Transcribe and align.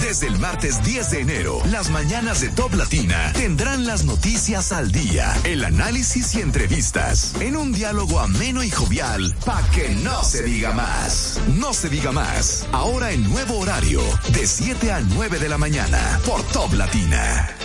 Desde 0.01 0.27
el 0.27 0.39
martes 0.39 0.83
10 0.85 1.11
de 1.11 1.21
enero, 1.21 1.59
las 1.71 1.91
mañanas 1.91 2.41
de 2.41 2.49
Top 2.51 2.75
Latina 2.75 3.33
tendrán 3.35 3.87
las 3.87 4.05
noticias 4.05 4.73
al 4.73 4.93
día, 4.93 5.35
el 5.45 5.65
análisis 5.65 6.35
y 6.35 6.41
entrevistas, 6.41 7.35
en 7.41 7.57
un 7.57 7.73
diálogo 7.73 8.21
ameno 8.21 8.63
y 8.63 8.71
jovial, 8.71 9.35
para 9.45 9.67
que 9.71 9.89
no 10.03 10.23
se 10.25 10.43
diga 10.43 10.73
más. 10.73 11.41
No 11.57 11.73
se 11.73 11.89
diga 11.89 12.13
más, 12.13 12.67
ahora 12.73 13.13
en 13.13 13.29
nuevo 13.29 13.59
horario, 13.59 14.03
de 14.33 14.47
7 14.47 14.93
a 14.93 15.01
9 15.01 15.39
de 15.39 15.49
la 15.49 15.59
mañana, 15.59 16.21
por 16.27 16.43
Top 16.49 16.73
Latina. 16.75 17.64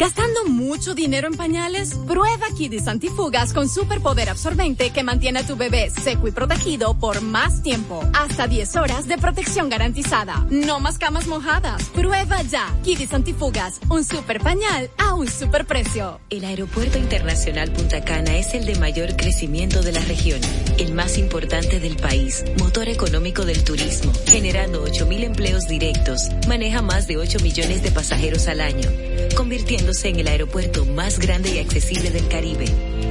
¿Gastando 0.00 0.46
mucho 0.46 0.94
dinero 0.94 1.28
en 1.28 1.34
pañales? 1.34 1.94
Prueba 2.06 2.46
Kidis 2.56 2.88
Antifugas 2.88 3.52
con 3.52 3.68
superpoder 3.68 4.30
absorbente 4.30 4.94
que 4.94 5.02
mantiene 5.02 5.40
a 5.40 5.46
tu 5.46 5.56
bebé 5.56 5.90
seco 5.90 6.26
y 6.26 6.30
protegido 6.30 6.98
por 6.98 7.20
más 7.20 7.62
tiempo. 7.62 8.02
Hasta 8.14 8.46
10 8.46 8.76
horas 8.76 9.06
de 9.08 9.18
protección 9.18 9.68
garantizada. 9.68 10.46
No 10.48 10.80
más 10.80 10.96
camas 10.96 11.26
mojadas. 11.26 11.84
Prueba 11.90 12.40
ya. 12.44 12.74
Kidis 12.82 13.12
Antifugas, 13.12 13.78
un 13.90 14.02
super 14.02 14.40
pañal 14.40 14.88
a 14.96 15.12
un 15.12 15.28
super 15.28 15.66
precio. 15.66 16.18
El 16.30 16.46
Aeropuerto 16.46 16.96
Internacional 16.96 17.70
Punta 17.70 18.02
Cana 18.02 18.38
es 18.38 18.54
el 18.54 18.64
de 18.64 18.76
mayor 18.76 19.16
crecimiento 19.16 19.82
de 19.82 19.92
la 19.92 20.00
región, 20.00 20.40
el 20.78 20.94
más 20.94 21.18
importante 21.18 21.78
del 21.78 21.96
país, 21.96 22.42
motor 22.58 22.88
económico 22.88 23.44
del 23.44 23.62
turismo, 23.64 24.12
generando 24.24 24.82
8.000 24.82 25.24
empleos 25.24 25.68
directos, 25.68 26.30
maneja 26.48 26.80
más 26.80 27.06
de 27.06 27.18
8 27.18 27.40
millones 27.40 27.82
de 27.82 27.90
pasajeros 27.90 28.48
al 28.48 28.62
año, 28.62 28.88
convirtiendo 29.36 29.89
en 29.90 30.20
el 30.20 30.28
aeropuerto 30.28 30.84
más 30.84 31.18
grande 31.18 31.50
y 31.52 31.58
accesible 31.58 32.10
del 32.10 32.28
Caribe. 32.28 32.64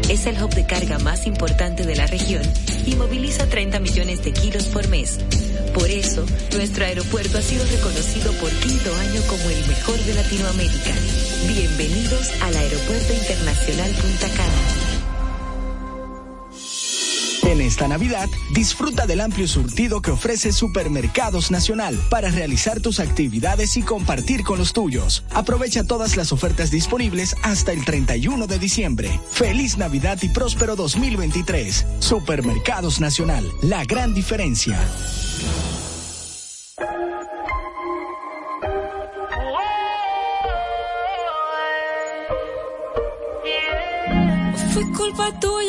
Es 0.09 0.25
el 0.27 0.41
hub 0.41 0.49
de 0.55 0.65
carga 0.65 0.97
más 0.97 1.27
importante 1.27 1.85
de 1.85 1.93
la 1.93 2.07
región 2.07 2.41
y 2.85 2.95
moviliza 2.95 3.47
30 3.47 3.81
millones 3.81 4.23
de 4.23 4.31
kilos 4.31 4.67
por 4.67 4.87
mes. 4.87 5.19
Por 5.73 5.89
eso, 5.89 6.25
nuestro 6.53 6.85
aeropuerto 6.85 7.37
ha 7.37 7.41
sido 7.41 7.65
reconocido 7.65 8.31
por 8.33 8.49
quinto 8.51 8.95
año 8.95 9.21
como 9.27 9.49
el 9.49 9.67
mejor 9.67 9.99
de 10.05 10.13
Latinoamérica. 10.13 10.91
Bienvenidos 11.49 12.31
al 12.41 12.55
Aeropuerto 12.55 13.13
Internacional 13.13 13.91
Punta 13.91 14.29
Cana. 14.29 14.78
En 17.49 17.61
esta 17.61 17.87
Navidad, 17.87 18.29
disfruta 18.53 19.07
del 19.07 19.21
amplio 19.21 19.47
surtido 19.47 20.03
que 20.03 20.11
ofrece 20.11 20.53
Supermercados 20.53 21.49
Nacional 21.49 21.99
para 22.11 22.29
realizar 22.29 22.79
tus 22.79 22.99
actividades 22.99 23.75
y 23.75 23.81
compartir 23.81 24.43
con 24.43 24.59
los 24.59 24.71
tuyos. 24.71 25.23
Aprovecha 25.31 25.83
todas 25.83 26.15
las 26.15 26.31
ofertas 26.31 26.69
disponibles 26.69 27.35
hasta 27.41 27.71
el 27.71 27.83
31 27.83 28.45
de 28.45 28.59
diciembre. 28.59 29.19
Feliz 29.31 29.79
Navidad 29.79 30.19
y 30.21 30.29
próspero 30.29 30.75
2023. 30.75 31.87
Supermercados 31.97 32.99
Nacional, 32.99 33.43
la 33.63 33.83
gran 33.83 34.13
diferencia. 34.13 34.79
Fue 44.71 44.91
culpa 44.91 45.31
tuya 45.39 45.68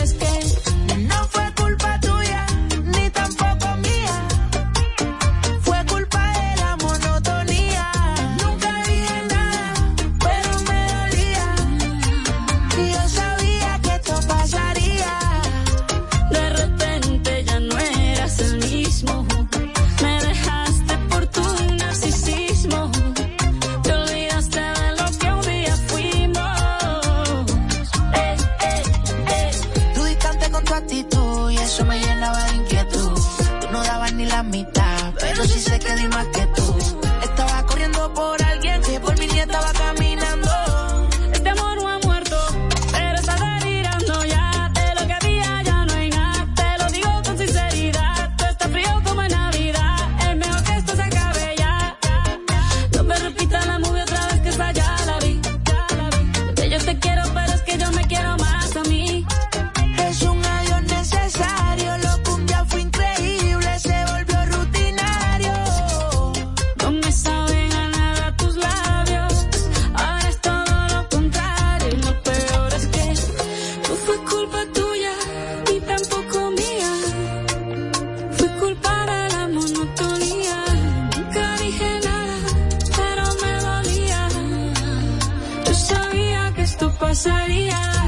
pasaría. 87.11 88.00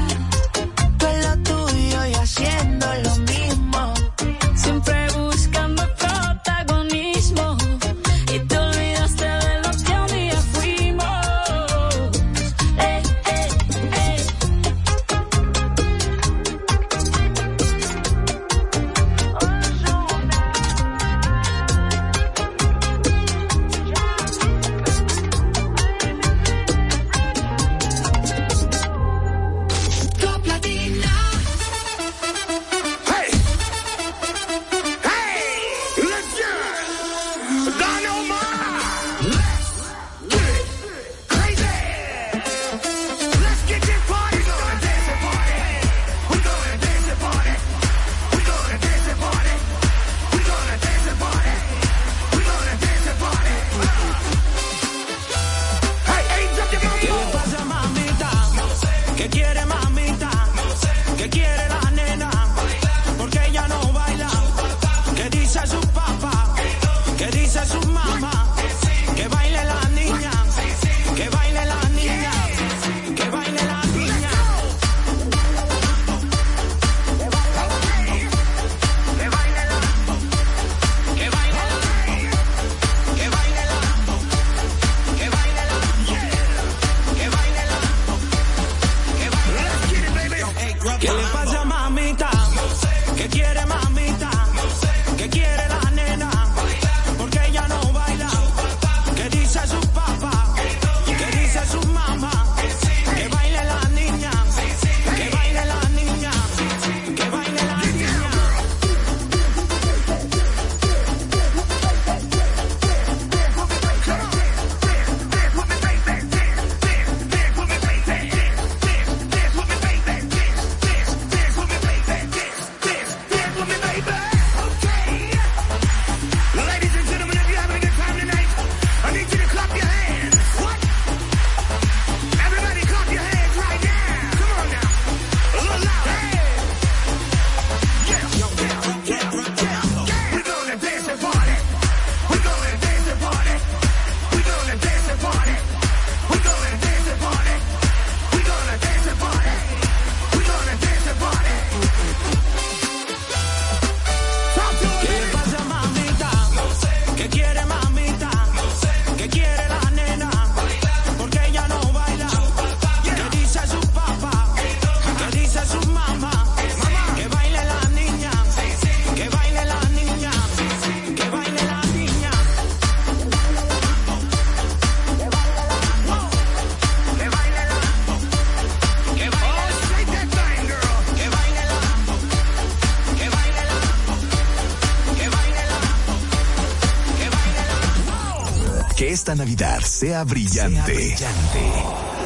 esta 189.24 189.34
Navidad 189.36 189.80
sea 189.80 190.22
brillante. 190.22 191.16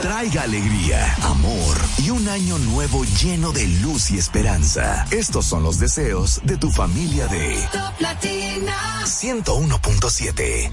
Traiga 0.03 0.43
alegría, 0.43 1.15
amor 1.23 1.77
y 1.99 2.11
un 2.11 2.29
año 2.29 2.59
nuevo 2.59 3.05
lleno 3.23 3.53
de 3.53 3.69
luz 3.69 4.11
y 4.11 4.19
esperanza. 4.19 5.07
Estos 5.13 5.47
son 5.47 5.63
los 5.63 5.79
deseos 5.79 6.41
de 6.43 6.57
tu 6.57 6.73
familia 6.73 7.29
de 7.29 7.55
Top 7.71 8.01
Latina 8.01 8.75
101.7. 9.05 10.71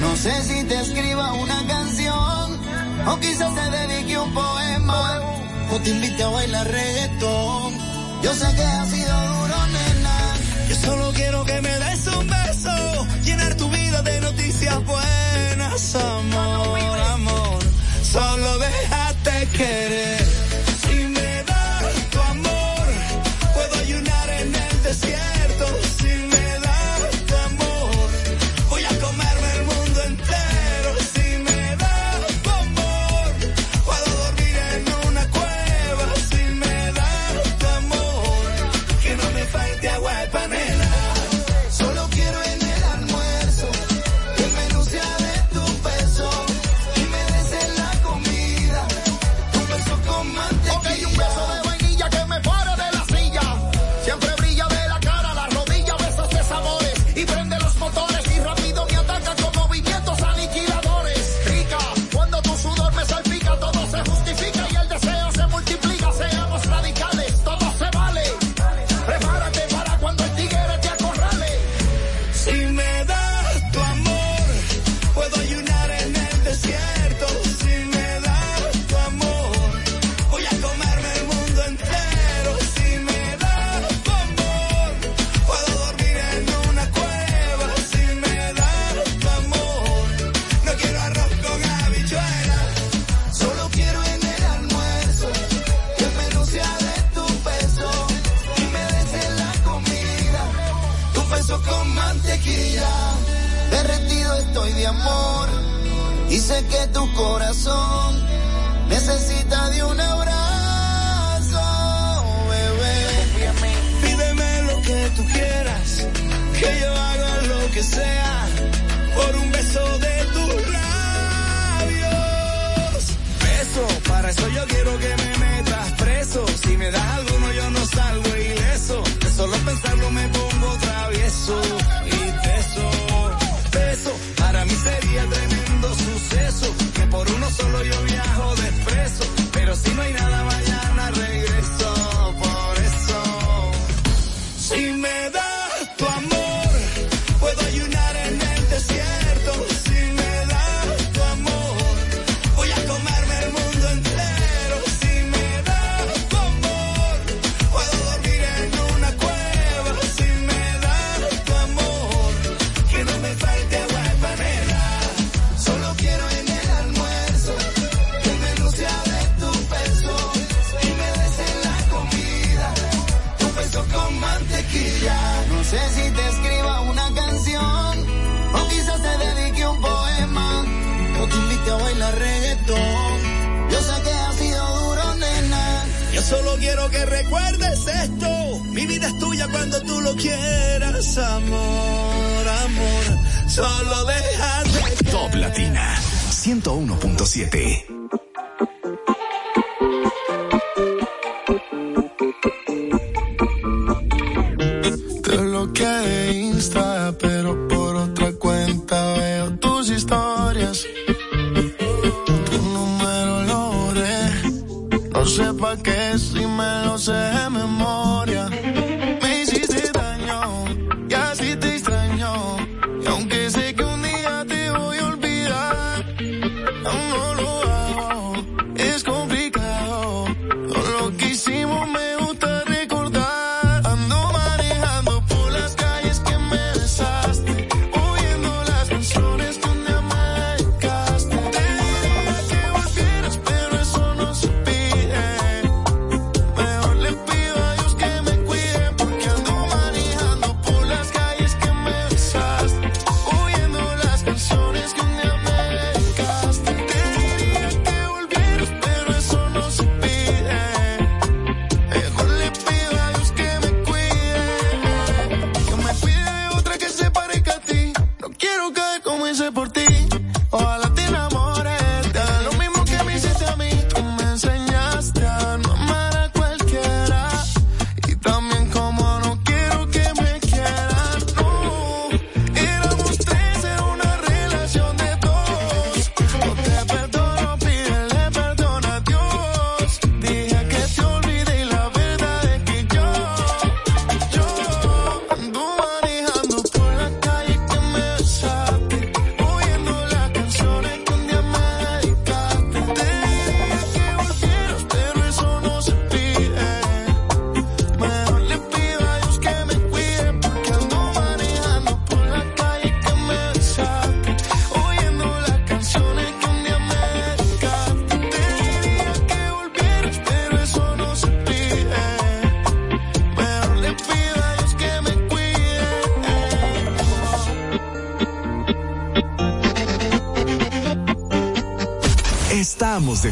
No 0.00 0.16
sé 0.16 0.42
si 0.44 0.64
te 0.64 0.80
escriba 0.80 1.34
una 1.34 1.66
canción 1.66 2.58
o 3.06 3.20
quizás 3.20 3.54
te 3.54 3.70
dedique 3.70 4.18
un 4.18 4.32
poema 4.32 5.29
te 5.78 5.90
invite 5.90 6.22
a 6.22 6.28
bailar 6.28 6.66
reggaetón. 6.66 7.74
Yo 8.22 8.34
sé 8.34 8.54
que 8.56 8.62
ha 8.62 8.86
sido 8.86 9.20
duro, 9.26 9.66
nena. 9.68 10.34
Yo 10.68 10.74
solo 10.76 11.12
quiero 11.14 11.44
que 11.44 11.60
me 11.60 11.78
des 11.78 12.06
un 12.08 12.26
beso, 12.26 13.06
llenar 13.24 13.54
tu 13.54 13.68
vida 13.70 14.02
de 14.02 14.20
noticias 14.20 14.84
buenas, 14.84 15.94
amor, 15.94 16.98
amor. 17.14 17.58
Solo 18.02 18.58
déjate 18.58 19.48
querer. 19.56 20.39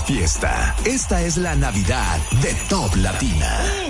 Fiesta. 0.09 0.75
Esta 0.87 1.21
es 1.21 1.37
la 1.37 1.55
Navidad 1.55 2.19
de 2.41 2.55
Top 2.71 2.97
Latina. 2.97 3.88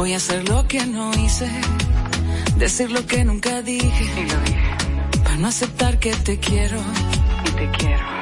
Voy 0.00 0.14
a 0.14 0.16
hacer 0.16 0.48
lo 0.48 0.66
que 0.66 0.86
no 0.86 1.12
hice. 1.12 1.46
Decir 2.56 2.90
lo 2.90 3.04
que 3.06 3.22
nunca 3.22 3.60
dije. 3.60 4.26
Para 5.22 5.36
no 5.36 5.48
aceptar 5.48 5.98
que 5.98 6.14
te 6.14 6.38
quiero. 6.38 6.78
Y 7.44 7.50
te 7.50 7.70
quiero. 7.72 8.19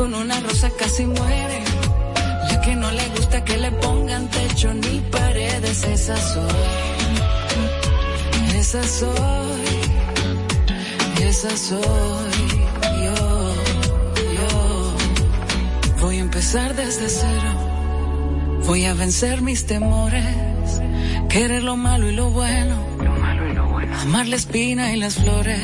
Con 0.00 0.14
una 0.14 0.40
rosa 0.40 0.70
casi 0.78 1.04
muere. 1.04 1.62
La 2.48 2.60
que 2.62 2.74
no 2.74 2.90
le 2.90 3.06
gusta 3.08 3.44
que 3.44 3.58
le 3.58 3.70
pongan 3.70 4.30
techo 4.30 4.72
ni 4.72 4.98
paredes, 5.10 5.84
esa 5.84 6.16
soy. 6.16 6.70
Esa 8.56 8.82
soy, 8.82 9.66
esa 11.28 11.54
soy 11.68 12.40
yo, 13.04 13.54
yo. 14.38 14.96
Voy 16.00 16.16
a 16.16 16.20
empezar 16.20 16.74
desde 16.74 17.08
cero 17.08 17.52
Voy 18.66 18.84
a 18.86 18.94
vencer 18.94 19.42
mis 19.42 19.66
temores, 19.66 20.24
querer 21.28 21.62
lo 21.62 21.76
malo 21.76 22.08
y 22.08 22.12
lo 22.12 22.30
bueno, 22.30 22.76
lo 23.02 23.12
malo 23.16 23.50
y 23.50 23.52
lo 23.54 23.66
bueno. 23.68 23.98
amar 23.98 24.28
la 24.28 24.36
espina 24.36 24.94
y 24.94 24.96
las 24.96 25.16
flores. 25.16 25.60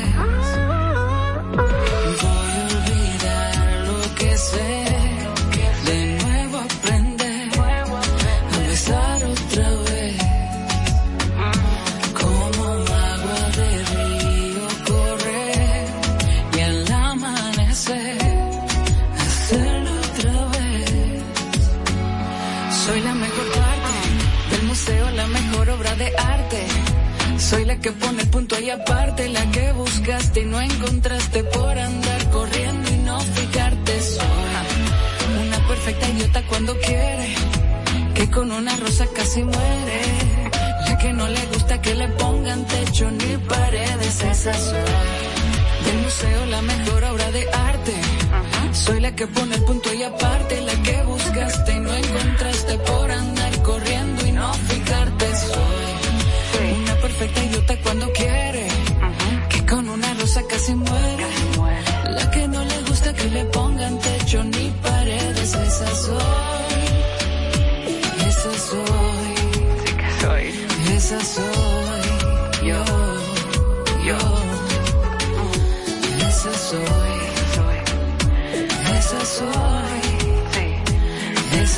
Que 49.17 49.25
pone 49.25 49.55
el 49.55 49.63
punto 49.63 49.91
y 49.95 50.03
aparte, 50.03 50.61
la 50.61 50.79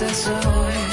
Esa 0.01 0.13
soy. 0.13 0.88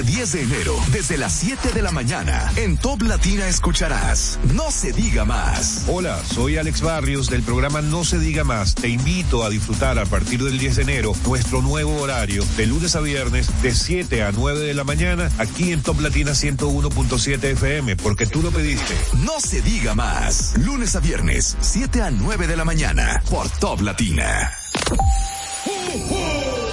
Este 0.00 0.12
10 0.12 0.32
de 0.32 0.42
enero, 0.42 0.76
desde 0.92 1.18
las 1.18 1.30
7 1.34 1.72
de 1.72 1.82
la 1.82 1.90
mañana, 1.90 2.50
en 2.56 2.78
Top 2.78 3.02
Latina 3.02 3.46
escucharás 3.48 4.38
No 4.54 4.70
se 4.70 4.92
diga 4.92 5.26
más. 5.26 5.84
Hola, 5.88 6.18
soy 6.24 6.56
Alex 6.56 6.80
Barrios 6.80 7.28
del 7.28 7.42
programa 7.42 7.82
No 7.82 8.02
se 8.02 8.18
diga 8.18 8.42
más. 8.42 8.74
Te 8.74 8.88
invito 8.88 9.44
a 9.44 9.50
disfrutar 9.50 9.98
a 9.98 10.06
partir 10.06 10.42
del 10.42 10.58
10 10.58 10.76
de 10.76 10.82
enero 10.82 11.12
nuestro 11.26 11.60
nuevo 11.60 12.00
horario 12.00 12.42
de 12.56 12.66
lunes 12.66 12.96
a 12.96 13.00
viernes 13.00 13.50
de 13.60 13.74
7 13.74 14.22
a 14.22 14.32
9 14.32 14.60
de 14.60 14.72
la 14.72 14.84
mañana 14.84 15.30
aquí 15.36 15.70
en 15.70 15.82
Top 15.82 16.00
Latina 16.00 16.30
101.7 16.30 17.44
FM, 17.44 17.96
porque 17.96 18.24
tú 18.24 18.40
lo 18.40 18.50
pediste. 18.52 18.94
No 19.22 19.38
se 19.38 19.60
diga 19.60 19.94
más. 19.94 20.54
Lunes 20.56 20.96
a 20.96 21.00
viernes, 21.00 21.58
7 21.60 22.00
a 22.00 22.10
9 22.10 22.46
de 22.46 22.56
la 22.56 22.64
mañana, 22.64 23.22
por 23.28 23.50
Top 23.50 23.82
Latina. 23.82 24.50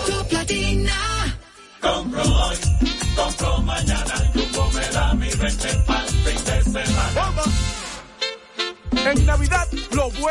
Top 0.08 0.32
Latina. 0.32 1.38
Compro 1.82 2.47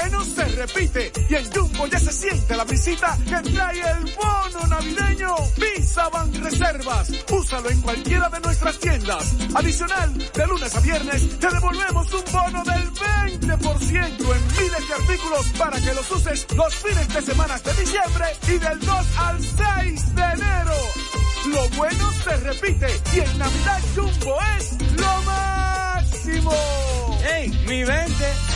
bueno 0.00 0.22
se 0.24 0.44
repite 0.44 1.10
y 1.30 1.34
en 1.36 1.50
Jumbo 1.50 1.86
ya 1.86 1.98
se 1.98 2.12
siente 2.12 2.54
la 2.54 2.64
visita 2.64 3.16
que 3.24 3.50
trae 3.50 3.80
el 3.80 4.14
bono 4.14 4.66
navideño 4.68 5.34
Visa 5.56 6.08
Van 6.10 6.32
Reservas. 6.34 7.10
Úsalo 7.30 7.70
en 7.70 7.80
cualquiera 7.80 8.28
de 8.28 8.40
nuestras 8.40 8.78
tiendas. 8.78 9.34
Adicional, 9.54 10.12
de 10.34 10.46
lunes 10.46 10.76
a 10.76 10.80
viernes 10.80 11.38
te 11.38 11.48
devolvemos 11.48 12.12
un 12.12 12.24
bono 12.30 12.62
del 12.64 12.92
20% 12.92 14.36
en 14.36 14.46
miles 14.62 14.88
de 14.88 14.94
artículos 14.94 15.46
para 15.58 15.80
que 15.80 15.94
los 15.94 16.10
uses 16.10 16.46
los 16.54 16.74
fines 16.74 17.08
de 17.08 17.22
semana 17.22 17.58
de 17.58 17.72
diciembre 17.72 18.26
y 18.48 18.58
del 18.58 18.80
2 18.80 18.90
al 19.18 19.42
6 19.42 20.14
de 20.14 20.22
enero. 20.22 20.76
Lo 21.46 21.68
bueno 21.70 22.12
se 22.22 22.36
repite 22.36 22.88
y 23.14 23.20
en 23.20 23.38
Navidad 23.38 23.80
Jumbo 23.94 24.36
es 24.58 24.76
lo 24.98 25.22
máximo. 25.22 26.52
¡Ey, 27.34 27.48
mi 27.66 27.82
20! 27.82 28.55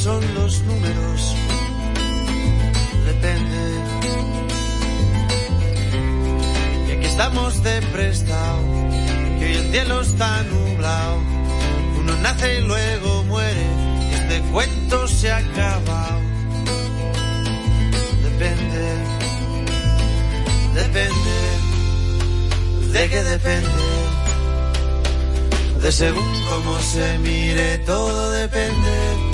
Son 0.00 0.22
los 0.34 0.62
números. 0.62 1.36
Depende. 3.04 3.60
Y 6.88 6.92
aquí 6.92 7.06
estamos 7.06 7.62
de 7.62 7.82
prestado, 7.92 8.62
que 9.38 9.44
hoy 9.44 9.52
el 9.56 9.70
cielo 9.70 10.00
está 10.00 10.42
nublado. 10.44 11.18
Uno 11.98 12.16
nace 12.22 12.60
y 12.60 12.62
luego 12.62 13.24
muere, 13.24 13.66
y 14.10 14.14
este 14.14 14.40
cuento 14.50 15.06
se 15.06 15.32
ha 15.32 15.36
acabado. 15.36 16.20
Depende, 18.22 18.84
depende, 20.74 21.36
de 22.92 23.08
qué 23.10 23.22
depende. 23.22 23.68
De 25.82 25.92
según 25.92 26.32
cómo 26.48 26.78
se 26.78 27.18
mire, 27.18 27.78
todo 27.78 28.30
depende. 28.30 29.29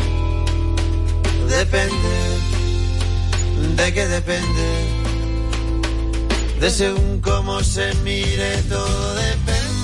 Depende. 1.48 2.16
¿De 3.76 3.92
qué 3.92 4.06
depende? 4.06 4.68
De 6.60 6.70
según 6.70 7.20
cómo 7.20 7.62
se 7.62 7.94
mire, 7.96 8.62
todo 8.68 9.14
depende. 9.14 9.76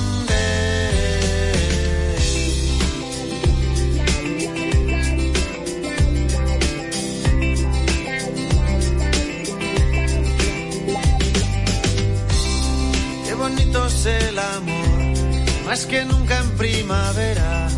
Qué 13.26 13.34
bonito 13.34 13.86
es 13.86 14.06
el 14.06 14.38
amor, 14.38 15.64
más 15.66 15.86
que 15.86 16.04
nunca 16.04 16.38
en 16.38 16.50
primavera. 16.56 17.68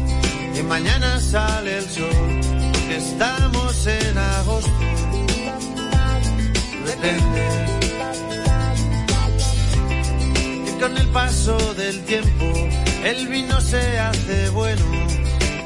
Y 0.57 0.63
mañana 0.63 1.21
sale 1.21 1.79
el 1.79 1.91
sol, 1.91 2.41
estamos 2.97 3.87
en 3.87 4.19
agosto. 4.19 4.71
Depende. 6.87 7.45
Y 10.69 10.81
con 10.81 10.97
el 10.97 11.09
paso 11.09 11.57
del 11.75 12.05
tiempo, 12.05 12.53
el 13.05 13.29
vino 13.29 13.61
se 13.61 13.99
hace 13.99 14.49
bueno. 14.51 14.85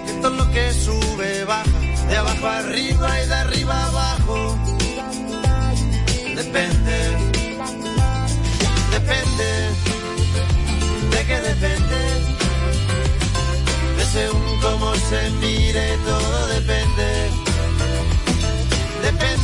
Que 0.06 0.12
todo 0.22 0.30
lo 0.30 0.50
que 0.50 0.72
sube 0.72 1.44
baja, 1.44 1.80
de 2.08 2.16
abajo 2.16 2.46
arriba 2.46 3.22
y 3.22 3.26
de 3.26 3.34
arriba 3.34 3.84
abajo. 3.86 4.58
Depende. 6.34 6.98
Depende. 8.92 9.48
¿De 11.10 11.26
qué 11.26 11.40
depende? 11.40 12.00
De 13.96 14.04
según 14.12 14.60
cómo 14.60 14.94
se 14.94 15.30
mire, 15.42 15.96
todo 16.04 16.46
depende. 16.48 16.87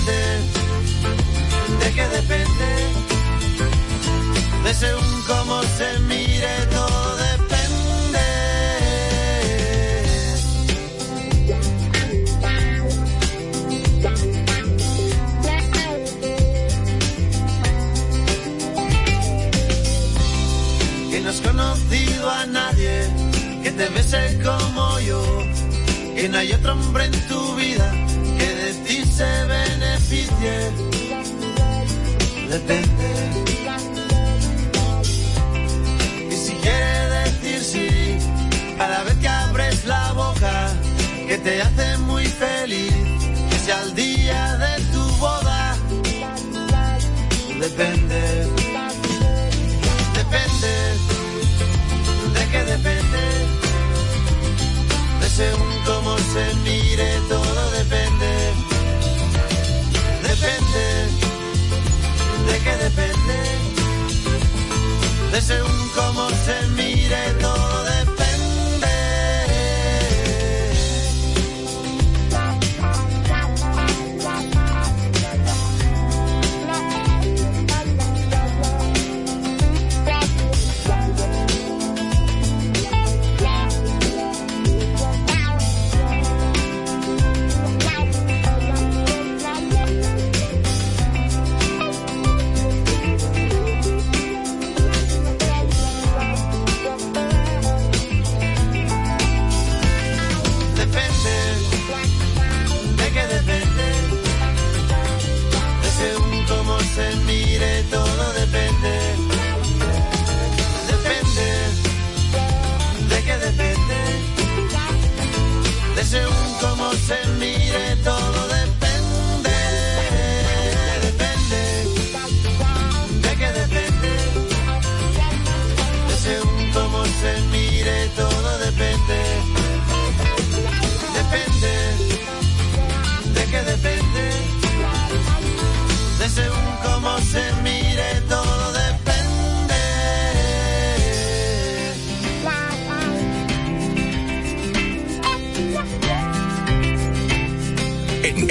¿De 0.07 1.93
qué 1.95 2.07
depende? 2.09 2.69
De 4.65 4.75
según 4.75 5.23
cómo 5.27 5.63
se 5.63 5.99
mire, 6.01 6.67
todo 6.71 7.17
depende. 7.17 8.27
Que 21.11 21.21
no 21.21 21.31
has 21.31 21.41
conocido 21.41 22.31
a 22.31 22.47
nadie 22.47 23.09
que 23.63 23.71
te 23.71 23.89
bese 23.89 24.39
como 24.43 25.01
yo. 25.01 25.23
Que 26.15 26.29
no 26.29 26.39
hay 26.39 26.53
otro 26.53 26.73
hombre 26.73 27.07
en 27.07 27.29
tu 27.29 27.57
vida 27.57 27.91
que 28.39 28.55
de 28.55 28.75
ti 28.87 29.05
se 29.11 29.45
Depende. 32.49 33.09
Y 36.31 36.37
si 36.37 36.53
quiere 36.55 37.09
decir 37.25 37.61
sí, 37.63 37.89
cada 38.79 39.03
vez 39.05 39.17
que 39.17 39.29
abres 39.29 39.85
la 39.85 40.13
boca, 40.13 40.73
que 41.27 41.39
te 41.39 41.63
hace 41.63 41.99
muy 41.99 42.27
feliz, 42.27 42.93
que 43.51 43.59
sea 43.59 43.83
el 43.83 43.95
día 43.95 44.57
de 44.57 44.83
tu 44.93 45.03
boda. 45.17 45.77
Depende. 47.61 48.23
Depende. 50.21 50.73
¿De 52.35 52.43
qué 52.51 52.65
depende? 52.75 53.25
De 55.21 55.29
según 55.29 55.75
cómo 55.87 56.17
se 56.19 56.55
mire, 56.63 57.09
todo 57.29 57.44
Depende. 60.45 61.09
¿De 62.47 62.59
qué 62.65 62.77
depende? 62.77 63.37
De 65.33 65.41
según 65.41 65.89
cómo 65.95 66.29
se 66.29 66.69
mire, 66.77 67.33
todo 67.41 67.85
depende. 67.85 68.04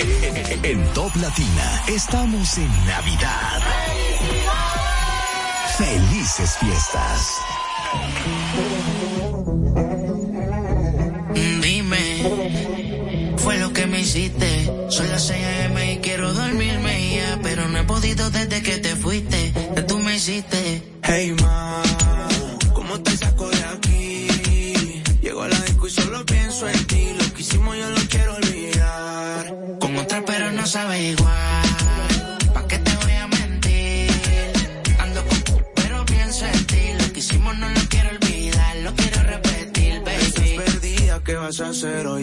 En, 0.64 0.84
Top 0.94 1.16
Latina 1.16 1.84
estamos 1.88 2.58
en 2.58 2.86
Navidad. 2.86 3.62
Felices 5.78 6.58
fiestas. 6.60 7.38
Dime, 11.62 13.36
fue 13.38 13.58
lo 13.58 13.74
que 13.74 13.88
me 13.88 14.02
hiciste. 14.02 14.72
Son 14.90 15.10
las 15.10 15.28
6 15.28 15.44
a.m. 15.44 15.94
y 15.94 15.98
quiero 15.98 16.34
dormirme 16.34 17.16
ya, 17.16 17.40
pero 17.42 17.68
no 17.68 17.80
he 17.80 17.84
podido 17.84 18.30
desde 18.30 18.62
que 18.62 18.78
te 18.78 18.96
fuiste. 18.96 19.54
Que 19.76 19.82
tú 19.82 20.00
me 20.00 20.16
hiciste. 20.16 20.84
Hey 21.04 21.36
ma, 21.42 21.53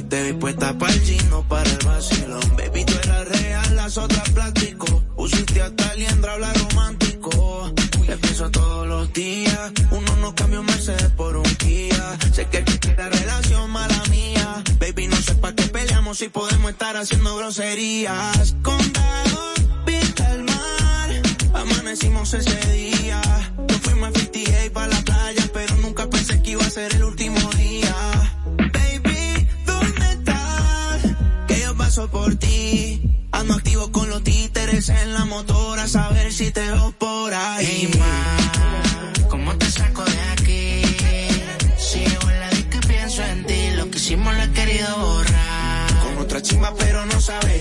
y 0.00 0.32
puesta 0.32 0.76
para 0.78 0.92
el 0.92 1.04
chino, 1.04 1.44
para 1.46 1.68
el 1.68 1.78
vacilón. 1.84 2.56
Baby, 2.56 2.84
tú 2.84 2.94
eras 3.02 3.28
real, 3.28 3.76
las 3.76 3.98
otras 3.98 4.28
plástico. 4.30 4.86
Pusiste 5.14 5.60
hasta 5.60 5.94
liendra, 5.94 6.32
habla 6.32 6.52
romántico. 6.54 7.72
Le 8.08 8.16
pienso 8.16 8.50
todos 8.50 8.88
los 8.88 9.12
días. 9.12 9.70
Uno 9.90 10.16
no 10.16 10.34
cambió 10.34 10.60
un 10.60 10.66
Mercedes 10.66 11.10
por 11.16 11.36
un 11.36 11.56
día. 11.58 12.18
Sé 12.32 12.46
que 12.46 12.64
la 12.96 13.08
relación 13.10 13.70
mala 13.70 14.02
mía. 14.10 14.62
Baby, 14.78 15.08
no 15.08 15.16
sé 15.16 15.34
para 15.34 15.54
qué 15.54 15.64
peleamos 15.64 16.18
si 16.18 16.28
podemos 16.28 16.70
estar 16.70 16.96
haciendo 16.96 17.36
groserías. 17.36 18.39
veces 34.80 35.02
en 35.02 35.12
la 35.12 35.26
motora, 35.26 35.82
a 35.82 35.88
saber 35.88 36.32
si 36.32 36.50
te 36.52 36.62
veo 36.62 36.90
por 36.92 37.34
ahí. 37.34 37.90
Ma, 37.98 39.28
¿cómo 39.28 39.54
te 39.58 39.66
saco 39.70 40.02
de 40.04 40.20
aquí? 40.32 40.82
Si 41.76 42.02
yo 42.02 42.30
en 42.30 42.40
la 42.40 42.50
que 42.70 42.78
pienso 42.88 43.22
en 43.22 43.44
ti, 43.44 43.70
lo 43.76 43.90
que 43.90 43.98
hicimos 43.98 44.34
lo 44.34 44.42
he 44.42 44.50
querido 44.52 44.88
borrar. 44.96 46.00
Con 46.02 46.18
otra 46.24 46.40
chima, 46.40 46.72
pero 46.78 47.04
no 47.04 47.20
sabes 47.20 47.60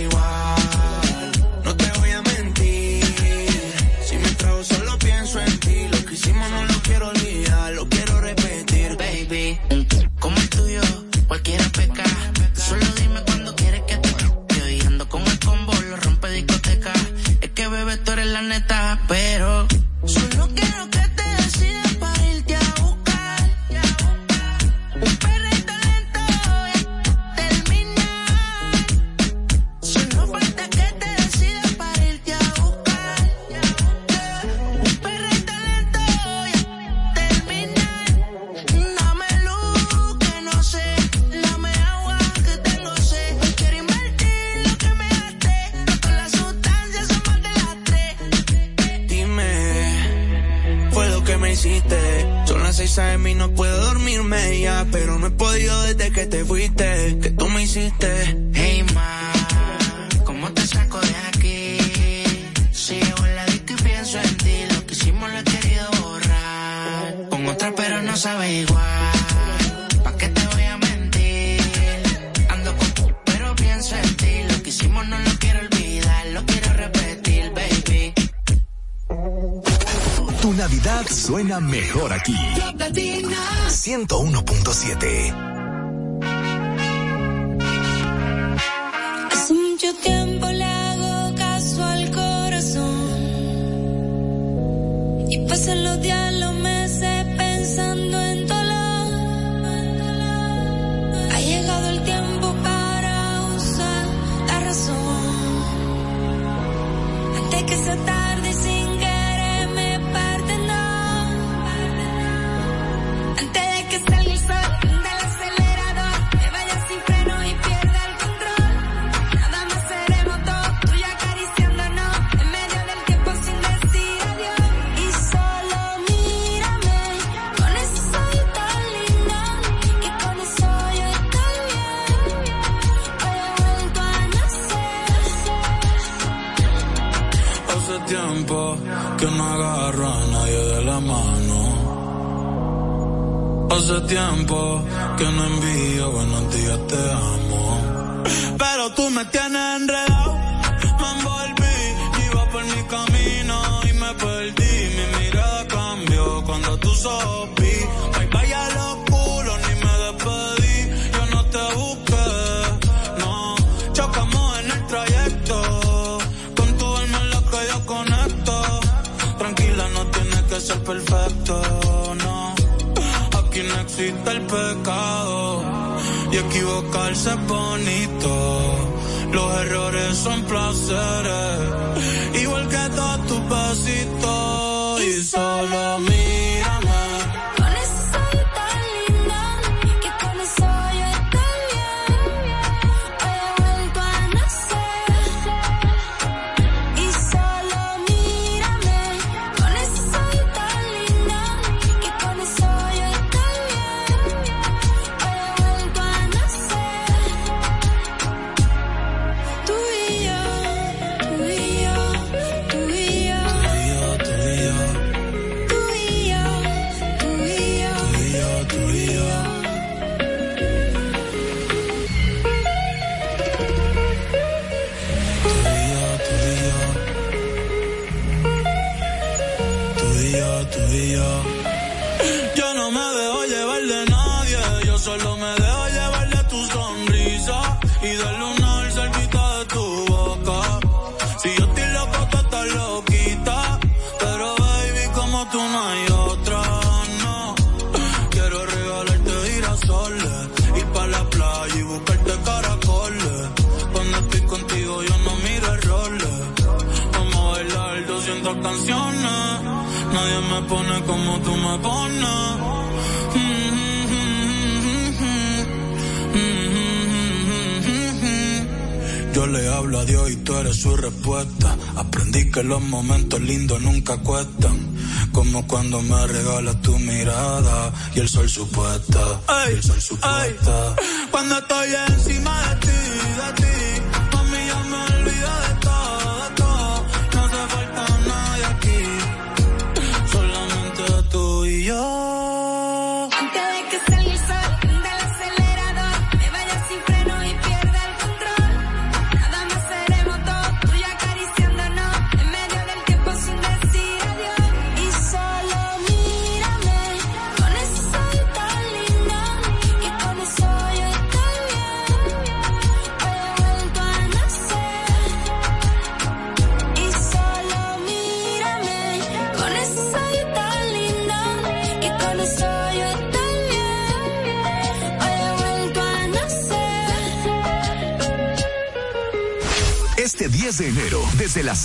cuando 275.90 276.16
me 276.16 276.28
regalas 276.28 276.80
tu 276.84 277.00
mirada 277.00 277.92
y 278.14 278.20
el 278.20 278.30
sol 278.30 278.48
supuesta. 278.48 279.42
y 279.70 279.74
el 279.74 279.82
sol 279.82 280.00
supuesta. 280.00 280.96
Cuando 281.32 281.58
estoy 281.58 281.96
encima 282.10 282.39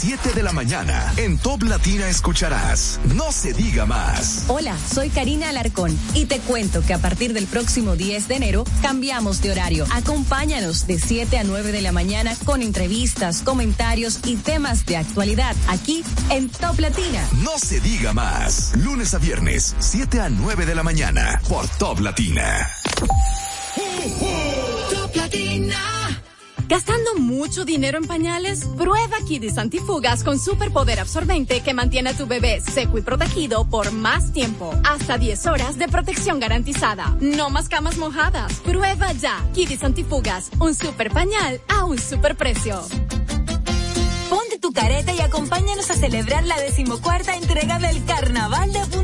7 0.07 0.35
de 0.35 0.43
la 0.43 0.53
mañana, 0.53 1.15
en 1.17 1.39
Top 1.39 1.63
Latina 1.63 2.11
escucharás 2.11 3.01
No 3.15 3.33
se 3.33 3.55
diga 3.55 3.87
más. 3.87 4.45
Hola, 4.49 4.77
soy 4.77 5.09
Karina 5.09 5.49
Alarcón 5.49 5.99
y 6.13 6.27
te 6.27 6.41
cuento 6.41 6.83
que 6.83 6.93
a 6.93 6.99
partir 6.99 7.33
del 7.33 7.47
próximo 7.47 7.97
10 7.97 8.29
de 8.29 8.35
enero 8.35 8.65
cambiamos 8.83 9.41
de 9.41 9.53
horario. 9.53 9.87
Acompáñanos 9.95 10.87
de 10.87 10.99
7 10.99 11.39
a 11.39 11.45
9 11.45 11.73
de 11.73 11.81
la 11.81 11.93
mañana 11.93 12.37
con 12.45 12.61
entrevistas, 12.61 13.41
comentarios 13.41 14.21
y 14.27 14.37
temas 14.37 14.85
de 14.85 14.99
actualidad 14.99 15.57
aquí 15.69 16.05
en 16.29 16.51
Top 16.51 16.79
Latina. 16.81 17.27
No 17.43 17.59
se 17.59 17.81
diga 17.81 18.13
más. 18.13 18.77
Lunes 18.77 19.15
a 19.15 19.19
viernes, 19.19 19.75
7 19.79 20.21
a 20.21 20.29
9 20.29 20.67
de 20.67 20.75
la 20.75 20.83
mañana, 20.83 21.41
por 21.49 21.67
Top 21.67 22.01
Latina. 22.01 22.74
Mucho 27.25 27.65
dinero 27.65 27.99
en 27.99 28.07
pañales? 28.07 28.65
Prueba 28.77 29.17
Kidis 29.27 29.59
Antifugas 29.59 30.23
con 30.23 30.39
superpoder 30.39 31.01
absorbente 31.01 31.63
que 31.63 31.75
mantiene 31.75 32.11
a 32.11 32.17
tu 32.17 32.27
bebé 32.27 32.61
seco 32.61 32.99
y 32.99 33.03
protegido 33.03 33.65
por 33.69 33.91
más 33.93 34.33
tiempo. 34.33 34.73
Hasta 34.85 35.19
10 35.19 35.47
horas 35.47 35.79
de 35.79 35.89
protección 35.89 36.39
garantizada. 36.39 37.17
No 37.21 37.51
más 37.51 37.69
camas 37.69 37.97
mojadas. 37.97 38.61
Prueba 38.61 39.13
ya 39.13 39.43
Kidis 39.55 39.83
Antifugas, 39.83 40.51
un 40.61 40.75
super 40.75 41.11
pañal 41.11 41.61
a 41.69 41.85
un 41.85 41.99
super 41.99 42.37
precio. 42.37 42.83
Ponte 44.29 44.59
tu 44.59 44.73
careta 44.73 45.13
y 45.13 45.21
acompáñanos 45.21 45.91
a 45.91 45.95
celebrar 45.95 46.45
la 46.45 46.59
decimocuarta 46.59 47.37
entrega 47.37 47.79
del 47.79 48.05
Carnaval 48.05 48.73
de 48.73 48.81
Punta 48.87 49.04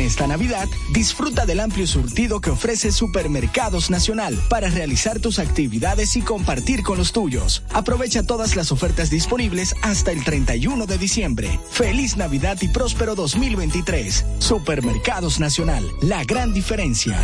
Esta 0.00 0.26
Navidad, 0.26 0.66
disfruta 0.92 1.44
del 1.44 1.60
amplio 1.60 1.86
surtido 1.86 2.40
que 2.40 2.50
ofrece 2.50 2.90
Supermercados 2.90 3.90
Nacional 3.90 4.38
para 4.48 4.70
realizar 4.70 5.20
tus 5.20 5.38
actividades 5.38 6.16
y 6.16 6.22
compartir 6.22 6.82
con 6.82 6.96
los 6.96 7.12
tuyos. 7.12 7.62
Aprovecha 7.72 8.22
todas 8.22 8.56
las 8.56 8.72
ofertas 8.72 9.10
disponibles 9.10 9.74
hasta 9.82 10.10
el 10.10 10.24
31 10.24 10.86
de 10.86 10.98
diciembre. 10.98 11.60
Feliz 11.70 12.16
Navidad 12.16 12.56
y 12.62 12.68
próspero 12.68 13.14
2023. 13.14 14.24
Supermercados 14.38 15.38
Nacional, 15.38 15.84
la 16.00 16.24
gran 16.24 16.54
diferencia. 16.54 17.18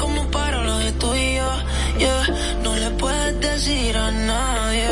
Cómo 0.00 0.30
paro 0.30 0.64
lo 0.64 0.78
de 0.78 0.92
tú 0.92 1.14
y 1.14 1.36
yo. 1.36 1.50
Yeah. 1.98 2.24
No 2.62 2.74
le 2.76 2.90
puedes 3.02 3.40
decir 3.40 3.96
a 3.96 4.10
nadie, 4.10 4.88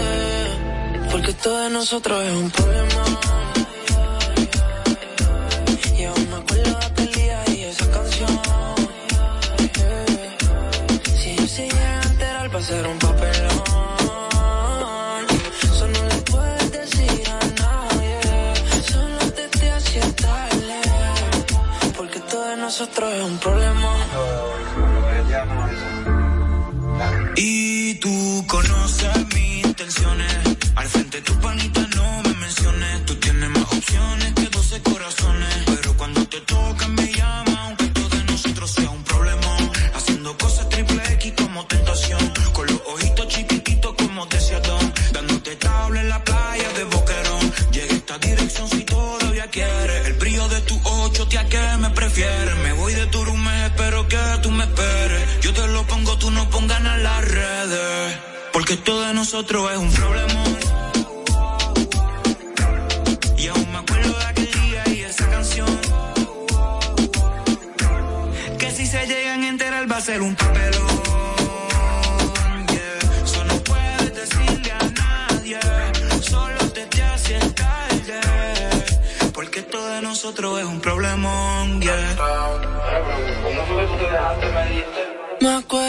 porque 1.11 1.31
esto 1.31 1.51
de 1.63 1.71
nosotros 1.71 2.23
es 2.25 2.33
un 2.45 2.51
problema. 2.51 3.03
Y 5.99 6.05
aún 6.05 6.31
me 6.31 6.37
acuerdo 6.37 6.77
aquel 6.89 7.11
día 7.13 7.39
y 7.57 7.63
esa 7.73 7.87
canción. 7.91 8.41
Si 11.19 11.31
ellos 11.31 11.51
se 11.51 11.63
llegan 11.63 11.99
a 11.99 12.03
enterar, 12.13 12.55
va 12.55 12.59
a 12.59 12.63
ser 12.63 12.87
un 12.87 12.99
papelón. 12.99 13.63
Eso 15.63 15.87
no 15.95 16.01
le 16.11 16.17
puedes 16.33 16.73
decir 16.81 17.23
a 17.39 17.41
nadie. 17.63 18.15
Solo 18.93 19.33
te 19.37 19.49
te 19.59 19.71
hacía 19.71 20.07
tarde. 20.27 20.77
Porque 21.97 22.21
todo 22.31 22.45
de 22.51 22.57
nosotros 22.57 23.13
es 23.15 23.23
un 23.25 23.39
problema. 23.39 23.58
Nosotros 59.39 59.71
es 59.71 59.79
un 59.79 59.93
problema. 59.93 60.45
Y 63.37 63.47
aún 63.47 63.71
me 63.71 63.79
acuerdo 63.79 64.19
de 64.19 64.25
aquel 64.25 64.51
día 64.51 64.83
y 64.89 65.03
esa 65.03 65.31
canción. 65.31 65.69
Que 68.59 68.71
si 68.73 68.85
se 68.85 69.07
llegan 69.07 69.45
a 69.45 69.49
enterar 69.49 69.89
va 69.89 69.99
a 69.99 70.01
ser 70.01 70.23
un 70.23 70.35
papelón. 70.35 70.89
Yeah. 72.73 72.99
Eso 73.25 73.45
no 73.45 73.55
puedes 73.63 74.15
decirle 74.17 74.73
a 74.73 74.85
nadie. 75.03 75.61
Solo 76.21 76.59
te 76.73 76.87
te 76.87 77.03
hace 77.05 77.39
tarde. 77.39 78.21
Porque 79.33 79.63
todo 79.63 79.87
de 79.87 80.03
nosotros 80.03 80.59
es 80.59 80.67
un 80.67 80.81
problemón. 80.81 81.81
Yeah. 81.81 82.17
Me 85.41 85.55
acuerdo 85.55 85.88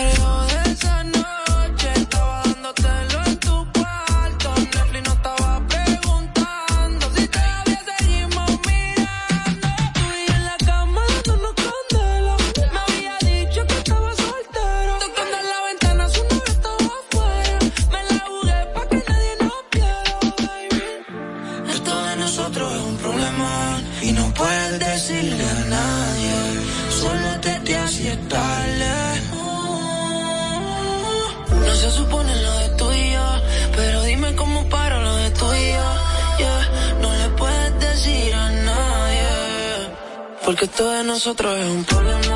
Porque 40.60 40.76
todo 40.76 40.92
de 40.92 41.06
nosotros 41.06 41.58
es 41.58 41.70
un 41.70 41.86
problema. 41.86 42.29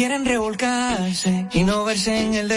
quieren 0.00 0.24
revolcarse 0.24 1.46
y 1.52 1.62
no 1.62 1.84
verse 1.84 2.18
en 2.18 2.32
el 2.32 2.48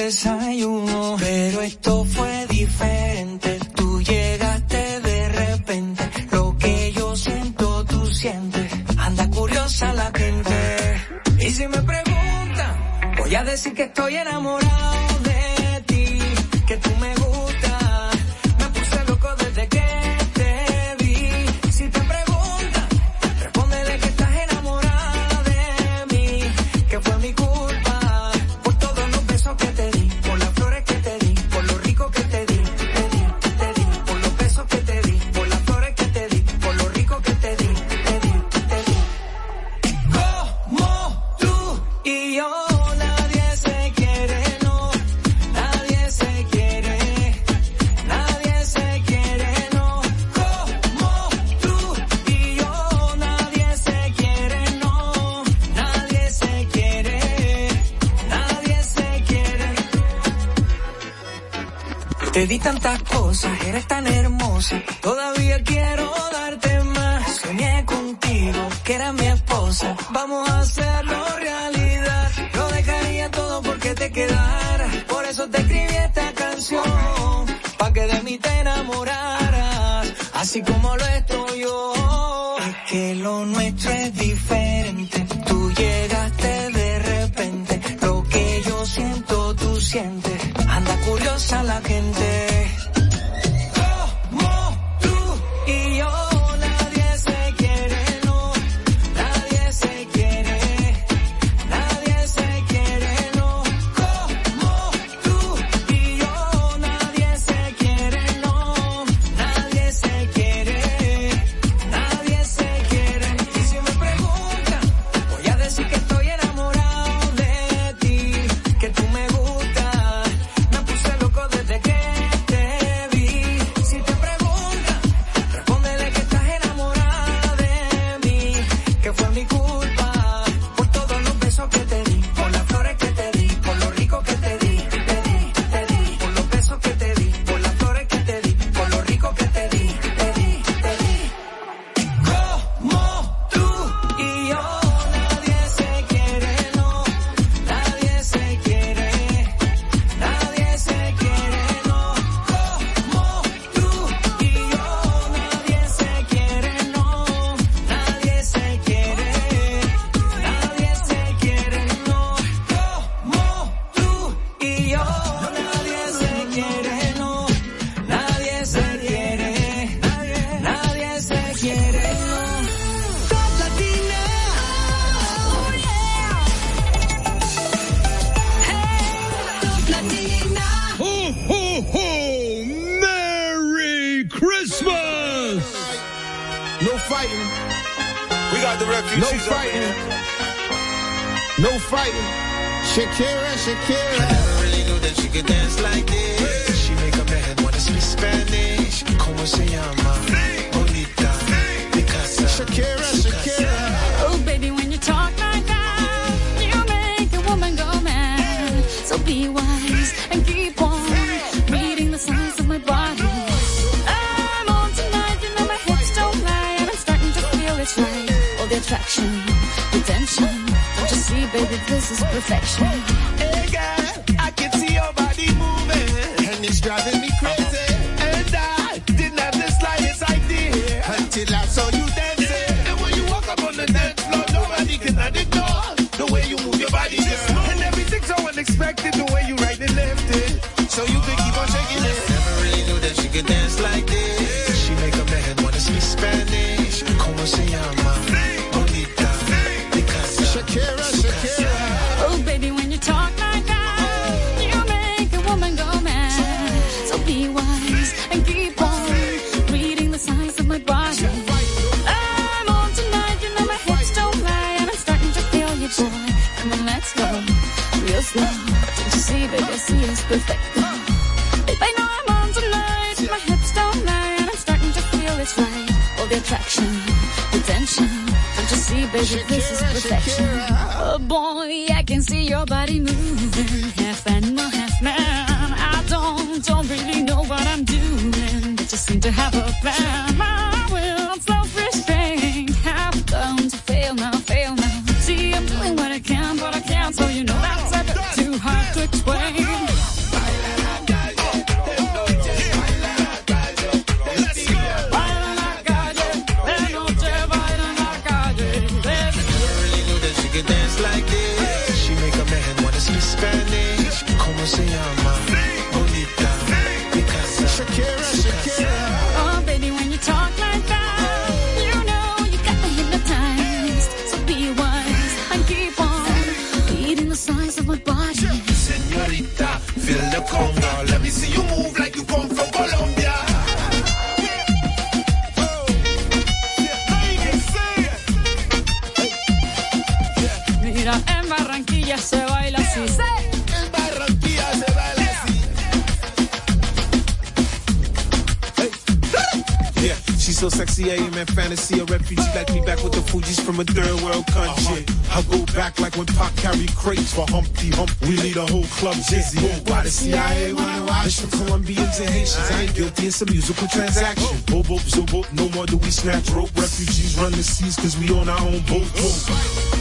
She's 350.44 350.60
so 350.60 350.68
sexy, 350.68 351.10
I 351.10 351.16
am 351.24 351.34
in 351.36 351.48
fantasy. 351.48 352.02
A 352.02 352.04
refugee 352.04 352.44
like 352.54 352.68
me 352.74 352.82
back 352.82 353.02
with 353.02 353.14
the 353.14 353.22
Fuji's 353.22 353.62
from 353.62 353.80
a 353.80 353.86
third 353.86 354.20
world 354.20 354.46
country. 354.48 355.08
Uh-huh. 355.08 355.40
I 355.40 355.42
go 355.48 355.64
back 355.72 356.02
like 356.02 356.18
when 356.18 356.26
Pop 356.26 356.54
carry 356.58 356.86
crates 357.00 357.34
for 357.34 357.48
Humpty 357.48 357.92
Hump. 357.92 358.12
We 358.24 358.36
lead 358.36 358.58
a 358.58 358.68
whole 358.68 358.84
club 359.00 359.16
dizzy. 359.32 359.64
Why 359.88 360.04
the 360.04 360.12
CIA 360.12 360.74
wanna 360.74 361.06
watch 361.06 361.38
the 361.38 361.48
Colombians 361.48 362.20
and 362.20 362.28
Haitians? 362.28 362.72
I 362.72 362.82
ain't 362.82 362.94
guilty, 362.94 363.28
it's 363.28 363.42
a 363.42 363.46
musical 363.46 363.88
transaction. 363.88 364.60
Oh. 364.68 364.84
Bobo, 364.84 365.00
boop, 365.32 365.48
no 365.56 365.70
more 365.70 365.86
do 365.86 365.96
we 365.96 366.12
snatch 366.12 366.50
rope. 366.50 366.76
Refugees 366.76 367.40
run 367.40 367.54
the 367.54 367.64
seas 367.64 367.96
cause 367.96 368.18
we 368.18 368.30
own 368.36 368.50
our 368.50 368.60
own 368.68 368.84
boat. 368.84 369.08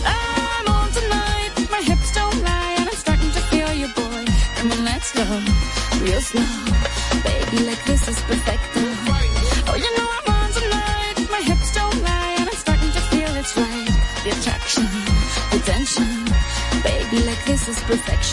I'm 0.03 0.66
on 0.66 0.90
tonight, 0.90 1.55
my 1.70 1.82
hips 1.86 2.11
don't 2.18 2.43
lie, 2.43 2.74
and 2.82 2.88
I'm 2.90 2.99
starting 2.99 3.30
to 3.30 3.43
feel 3.47 3.72
you, 3.74 3.86
boy. 3.95 4.26
Come 4.59 4.72
on, 4.72 4.84
let's 4.84 5.14
go, 5.14 5.22
real 6.03 6.20
slow. 6.20 6.43
Baby, 7.22 7.62
like 7.62 7.84
this 7.84 8.09
is 8.09 8.18
perfect. 8.22 8.91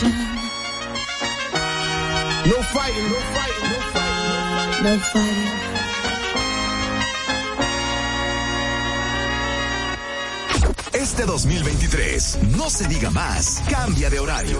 Is 0.02 0.12
perfection. 0.12 0.50
No 2.50 2.62
fighting, 2.62 3.08
no 3.10 3.20
fighting, 3.20 3.70
no 3.70 3.80
fighting. 3.92 4.84
No 4.84 4.98
fighting. 4.98 5.49
2023, 11.30 12.38
no 12.56 12.68
se 12.68 12.88
diga 12.88 13.08
más, 13.08 13.62
cambia 13.70 14.10
de 14.10 14.18
horario. 14.18 14.58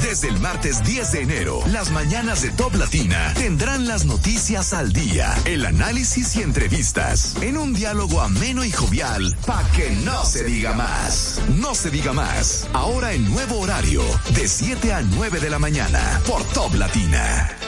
Desde 0.00 0.28
el 0.28 0.38
martes 0.38 0.84
10 0.84 1.10
de 1.10 1.22
enero, 1.22 1.60
las 1.72 1.90
mañanas 1.90 2.42
de 2.42 2.50
Top 2.50 2.72
Latina 2.76 3.34
tendrán 3.34 3.88
las 3.88 4.04
noticias 4.04 4.72
al 4.72 4.92
día, 4.92 5.34
el 5.44 5.66
análisis 5.66 6.36
y 6.36 6.42
entrevistas, 6.42 7.34
en 7.40 7.58
un 7.58 7.74
diálogo 7.74 8.20
ameno 8.20 8.64
y 8.64 8.70
jovial, 8.70 9.36
para 9.44 9.68
que 9.72 9.90
no 9.90 10.24
se 10.24 10.44
diga 10.44 10.72
más. 10.74 11.40
No 11.56 11.74
se 11.74 11.90
diga 11.90 12.12
más, 12.12 12.68
ahora 12.72 13.12
en 13.12 13.28
nuevo 13.28 13.58
horario, 13.58 14.02
de 14.36 14.46
7 14.46 14.92
a 14.92 15.02
9 15.02 15.40
de 15.40 15.50
la 15.50 15.58
mañana, 15.58 16.20
por 16.28 16.44
Top 16.44 16.74
Latina. 16.76 17.67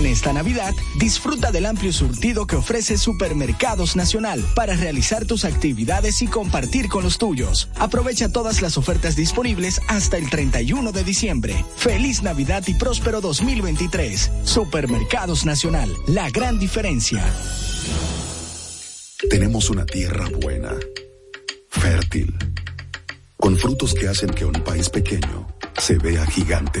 En 0.00 0.06
esta 0.06 0.32
Navidad, 0.32 0.74
disfruta 0.96 1.52
del 1.52 1.66
amplio 1.66 1.92
surtido 1.92 2.46
que 2.46 2.56
ofrece 2.56 2.96
Supermercados 2.96 3.96
Nacional 3.96 4.42
para 4.54 4.74
realizar 4.74 5.26
tus 5.26 5.44
actividades 5.44 6.22
y 6.22 6.26
compartir 6.26 6.88
con 6.88 7.04
los 7.04 7.18
tuyos. 7.18 7.68
Aprovecha 7.78 8.30
todas 8.30 8.62
las 8.62 8.78
ofertas 8.78 9.14
disponibles 9.14 9.82
hasta 9.88 10.16
el 10.16 10.30
31 10.30 10.92
de 10.92 11.04
diciembre. 11.04 11.66
Feliz 11.76 12.22
Navidad 12.22 12.64
y 12.66 12.72
próspero 12.72 13.20
2023. 13.20 14.30
Supermercados 14.44 15.44
Nacional, 15.44 15.94
la 16.06 16.30
gran 16.30 16.58
diferencia. 16.58 17.22
Tenemos 19.28 19.68
una 19.68 19.84
tierra 19.84 20.30
buena, 20.40 20.72
fértil, 21.68 22.34
con 23.36 23.58
frutos 23.58 23.92
que 23.92 24.08
hacen 24.08 24.30
que 24.30 24.46
un 24.46 24.64
país 24.64 24.88
pequeño 24.88 25.46
se 25.76 25.98
vea 25.98 26.24
gigante. 26.24 26.80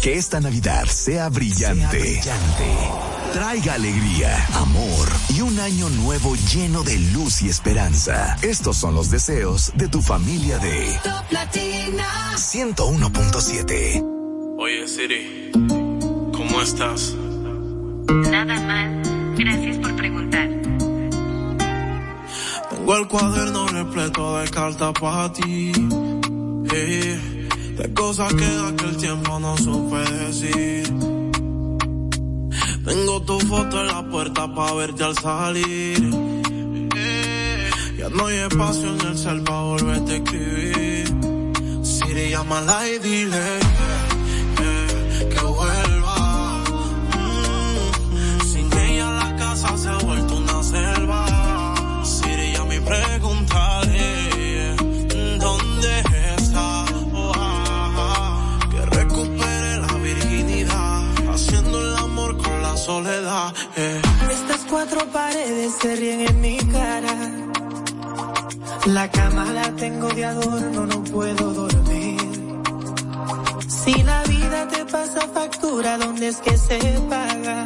Que 0.00 0.14
esta 0.14 0.40
Navidad 0.40 0.84
sea 0.86 1.28
brillante. 1.28 2.20
Traiga 3.32 3.74
alegría, 3.74 4.46
amor 4.54 5.08
y 5.28 5.40
un 5.40 5.58
año 5.58 5.88
nuevo 5.90 6.34
lleno 6.52 6.82
de 6.84 6.96
luz 6.98 7.42
y 7.42 7.48
esperanza. 7.48 8.36
Estos 8.42 8.76
son 8.76 8.94
los 8.94 9.10
deseos 9.10 9.72
de 9.74 9.88
tu 9.88 10.00
familia 10.00 10.58
de 10.58 10.98
Top 11.02 11.24
Latina. 11.30 12.06
101.7. 12.36 14.04
Oye, 14.58 14.86
Siri, 14.88 15.50
¿cómo 16.32 16.62
estás? 16.62 17.14
Nada 18.30 18.60
mal. 18.60 19.02
Gracias 19.36 19.78
por 19.78 19.96
preguntar. 19.96 20.48
Tengo 22.70 22.96
el 22.96 23.08
cuaderno 23.08 23.66
repleto 23.68 24.38
de 24.38 24.48
cartas 24.50 24.92
para 25.00 25.32
ti. 25.32 25.72
eh, 26.72 27.37
de 27.78 27.94
cosas 27.94 28.34
que 28.34 28.44
de 28.44 28.68
aquel 28.68 28.96
tiempo 28.96 29.38
no 29.38 29.56
supe 29.56 29.98
decir. 30.24 30.84
Tengo 32.84 33.22
tu 33.22 33.38
foto 33.40 33.80
en 33.80 33.86
la 33.86 34.02
puerta 34.10 34.52
para 34.52 34.72
verte 34.74 35.04
al 35.04 35.16
salir. 35.18 36.10
Ya 37.98 38.08
no 38.10 38.26
hay 38.26 38.38
espacio 38.38 38.88
en 38.94 39.00
el 39.06 39.18
cel 39.18 39.42
para 39.42 39.60
volverte 39.60 40.12
a 40.12 40.16
escribir. 40.16 41.14
Siri, 41.82 42.30
llámala 42.30 42.88
y 42.88 42.98
dile 42.98 43.58
eh, 44.60 45.28
que 45.32 45.44
vuelva. 45.44 46.64
Mm, 47.14 48.40
sin 48.42 48.78
ella 48.78 49.10
la 49.10 49.36
casa 49.36 49.76
se 49.76 49.88
ha 49.88 49.98
soledad. 62.88 63.52
eh. 63.76 64.00
Estas 64.30 64.62
cuatro 64.70 65.00
paredes 65.12 65.72
se 65.80 65.94
ríen 65.94 66.20
en 66.30 66.40
mi 66.40 66.56
cara. 66.56 67.14
La 68.86 69.10
cama 69.10 69.44
la 69.52 69.68
tengo 69.82 70.08
de 70.08 70.24
adorno, 70.24 70.86
no 70.86 70.98
puedo 71.04 71.44
dormir. 71.52 72.18
Si 73.68 73.94
la 74.10 74.22
vida 74.22 74.68
te 74.68 74.86
pasa 74.86 75.20
factura, 75.34 75.98
¿dónde 75.98 76.28
es 76.28 76.38
que 76.38 76.56
se 76.56 76.78
paga? 77.10 77.58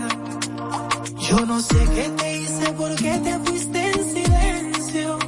Yo 1.29 1.39
no 1.47 1.61
sé 1.61 1.81
qué 1.95 2.07
te 2.21 2.29
hice, 2.39 2.67
por 2.73 2.93
qué 2.97 3.13
te 3.27 3.39
fuiste 3.45 3.81
en 3.93 4.01
silencio. 4.17 5.19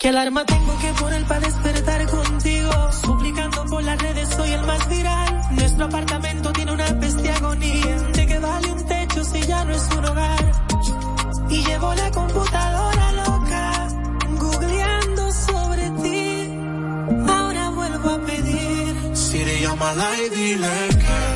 ¿Qué 0.00 0.08
alarma 0.08 0.44
tengo 0.46 0.72
que 0.82 0.92
poner 1.00 1.22
para 1.26 1.40
despertar 1.48 2.00
contigo? 2.10 2.72
Suplicando 3.04 3.64
por 3.66 3.84
las 3.84 3.98
redes, 4.02 4.28
soy 4.36 4.50
el 4.50 4.64
más 4.66 4.88
viral. 4.88 5.40
Nuestro 5.52 5.84
apartamento 5.84 6.29
llámala 19.60 20.08
y 20.18 20.28
dile 20.30 20.88
que, 21.00 21.29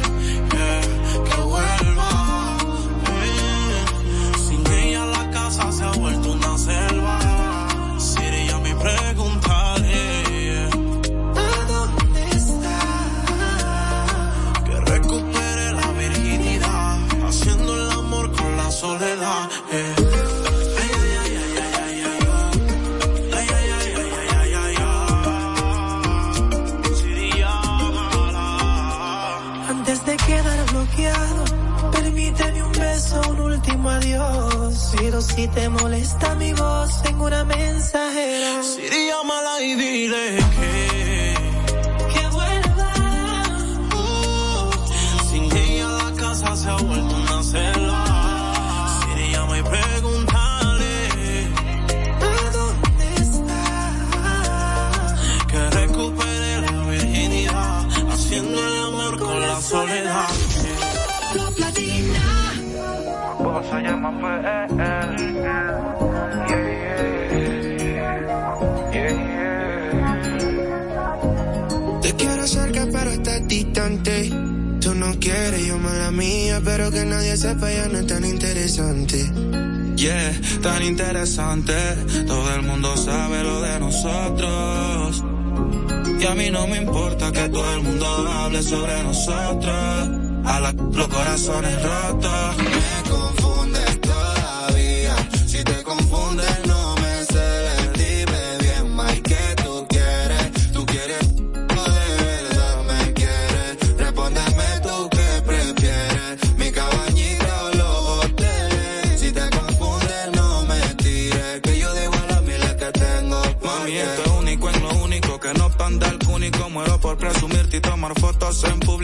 si 35.34 35.48
te 35.48 35.68
molesta 35.68 36.34
mi 36.36 36.52
voz, 36.52 37.02
tengo 37.02 37.26
una 37.26 37.44
mensajera. 37.44 38.62
Siri, 38.62 39.08
llámala 39.08 39.60
y 39.62 39.74
dile 39.74 40.53
Espero 76.74 76.90
que 76.90 77.04
nadie 77.04 77.36
sepa, 77.36 77.70
ya 77.70 77.86
no 77.86 78.00
es 78.00 78.06
tan 78.08 78.24
interesante. 78.24 79.30
Yeah, 79.94 80.32
tan 80.60 80.82
interesante. 80.82 81.72
Todo 82.26 82.52
el 82.52 82.62
mundo 82.62 82.96
sabe 82.96 83.44
lo 83.44 83.60
de 83.60 83.78
nosotros. 83.78 85.22
Y 86.20 86.26
a 86.26 86.34
mí 86.34 86.50
no 86.50 86.66
me 86.66 86.78
importa 86.78 87.30
que 87.30 87.48
todo 87.48 87.74
el 87.76 87.82
mundo 87.84 88.06
hable 88.28 88.60
sobre 88.60 89.04
nosotros. 89.04 90.10
A 90.46 90.72
los 90.92 91.06
corazones 91.06 91.80
rotos. 91.80 92.56
Me 92.56 93.43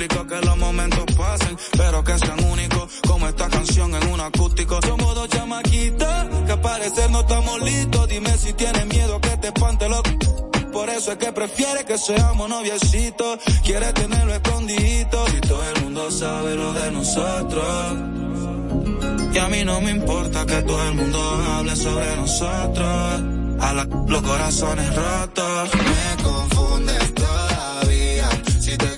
complica 0.09 0.27
que 0.27 0.47
los 0.47 0.57
momentos 0.57 1.05
pasen, 1.17 1.59
pero 1.77 2.03
que 2.03 2.19
sean 2.19 2.45
únicos, 2.45 3.01
como 3.07 3.29
esta 3.29 3.49
canción 3.49 3.95
en 3.95 4.07
un 4.09 4.21
acústico. 4.21 4.79
Somos 4.87 5.15
dos 5.15 5.29
chamaquitas, 5.29 6.27
que 6.47 6.53
al 6.53 6.61
parecer 6.61 7.11
no 7.11 7.21
estamos 7.21 7.61
listos, 7.63 8.09
dime 8.09 8.31
si 8.39 8.53
tienes 8.55 8.87
miedo 8.87 9.21
que 9.21 9.37
te 9.37 9.49
espante 9.49 9.89
lo 9.89 10.03
por 10.73 10.89
eso 10.89 11.11
es 11.11 11.19
que 11.19 11.33
prefiere 11.33 11.85
que 11.85 11.99
seamos 11.99 12.49
noviecitos, 12.49 13.41
quiere 13.65 13.93
tenerlo 13.93 14.33
escondido. 14.33 15.27
Si 15.27 15.41
todo 15.41 15.63
el 15.75 15.83
mundo 15.83 16.11
sabe 16.13 16.55
lo 16.55 16.73
de 16.73 16.93
nosotros, 16.93 17.97
y 19.35 19.39
a 19.39 19.49
mí 19.49 19.65
no 19.65 19.81
me 19.81 19.91
importa 19.91 20.47
que 20.47 20.63
todo 20.63 20.89
el 20.89 20.95
mundo 20.95 21.19
hable 21.57 21.75
sobre 21.75 22.17
nosotros, 22.17 22.87
a 23.61 23.73
la, 23.75 23.85
los 24.07 24.23
corazones 24.23 24.95
rotos. 24.95 25.71
Me 25.75 26.23
confundes 26.23 27.15
todavía, 27.15 28.29
si 28.61 28.77
te 28.77 28.97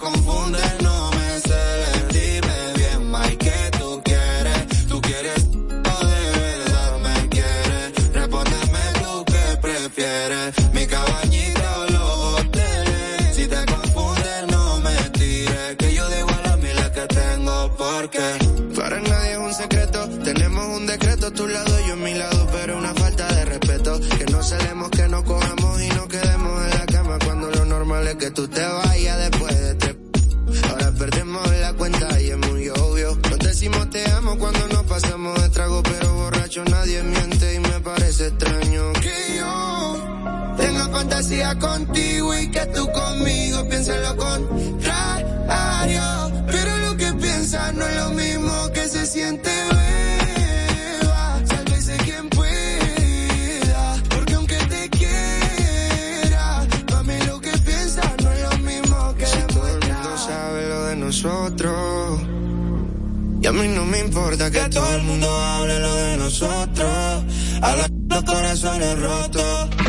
Y 63.40 63.46
a 63.46 63.52
mí 63.52 63.68
no 63.68 63.84
me 63.84 63.98
importa 63.98 64.50
que, 64.50 64.60
que 64.60 64.68
todo 64.68 64.94
el 64.94 65.02
mundo 65.02 65.28
hable 65.28 65.80
lo 65.80 65.94
de 65.94 66.16
nosotros. 66.16 67.24
A 67.60 67.76
los 67.76 68.22
corazones 68.24 68.98
rotos. 69.00 69.81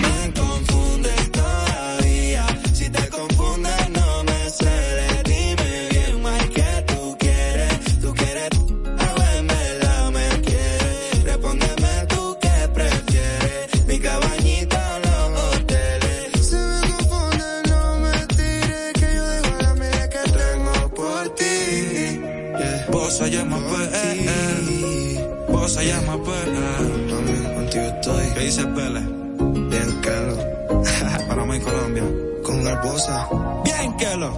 Bien 33.63 33.93
que 33.97 34.15
lo. 34.15 34.31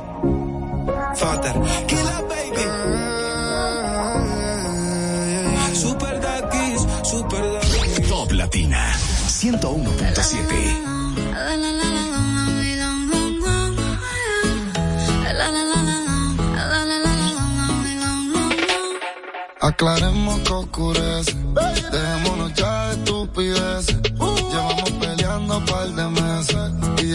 Father. 1.16 1.54
Killa 1.88 2.22
baby. 2.28 2.66
Ah, 5.58 5.70
super 5.74 6.20
Dakis, 6.20 6.88
Super 7.04 7.44
Dakis. 7.54 8.08
Top 8.10 8.32
Latina 8.32 8.92
101.7. 9.28 10.96
Aclaremos 19.62 20.40
que 20.42 20.54
oscurece, 20.54 21.36
dejémonos 21.92 22.54
ya 22.54 22.88
de 22.88 22.94
estupideces 22.94 24.05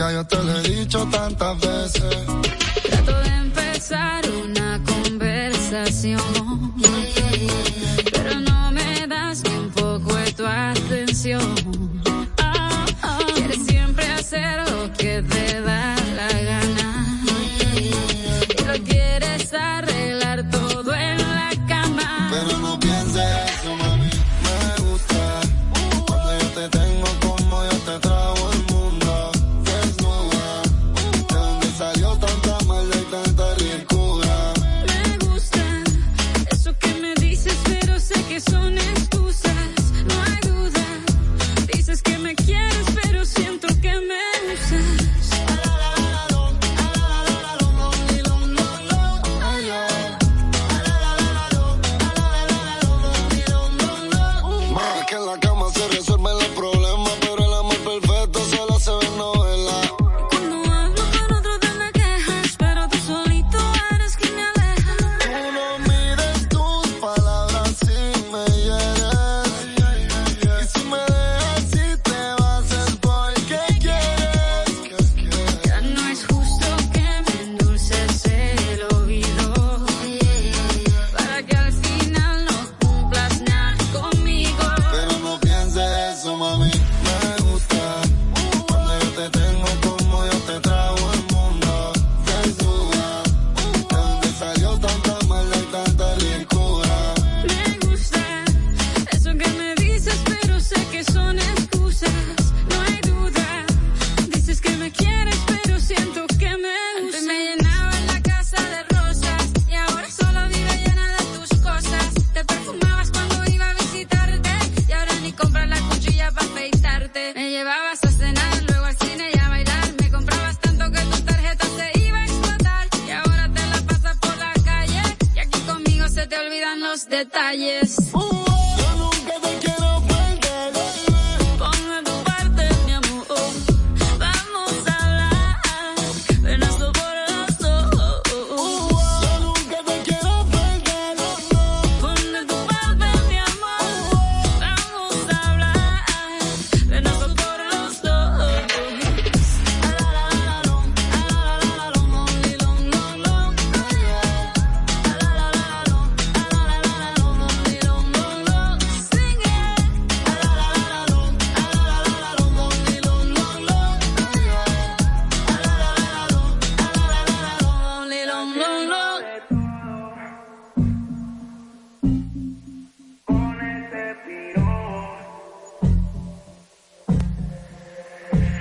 ya 0.00 0.12
yo 0.12 0.24
te 0.24 0.36
lo 0.36 0.58
he 0.58 0.62
dicho 0.62 1.06
tantas 1.10 1.60
veces. 1.60 2.16
Trato 2.88 3.20
de 3.20 3.28
empezar 3.28 4.22
una 4.44 4.80
conversación 4.84 6.39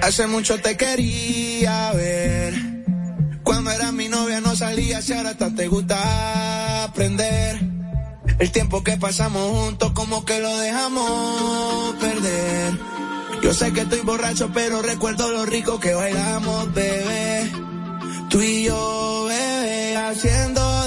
Hace 0.10 0.26
mucho 0.26 0.58
te 0.60 0.76
quería 0.76 1.92
ver. 1.92 2.56
Cuando 3.44 3.70
era 3.70 3.92
mi 3.92 4.10
novia 4.10 4.42
no 4.42 4.56
salía, 4.56 5.04
si 5.04 5.14
ahora 5.14 5.30
hasta 5.30 5.54
te 5.54 5.68
gusta 5.68 6.86
aprender. 6.86 7.60
El 8.40 8.52
tiempo 8.52 8.84
que 8.84 8.98
pasamos 8.98 9.52
juntos 9.52 9.92
como 9.92 10.26
que 10.26 10.40
lo 10.40 10.58
dejamos 10.58 11.96
perder. 11.98 12.74
Yo 13.44 13.54
sé 13.54 13.72
que 13.72 13.82
estoy 13.82 14.00
borracho, 14.00 14.50
pero 14.52 14.82
recuerdo 14.82 15.32
lo 15.32 15.46
rico 15.46 15.80
que 15.80 15.94
bailamos, 15.94 16.74
bebé. 16.74 17.52
Tú 18.32 18.42
y 18.42 18.64
yo, 18.64 19.26
bebé, 19.28 19.96
haciendo 19.96 20.79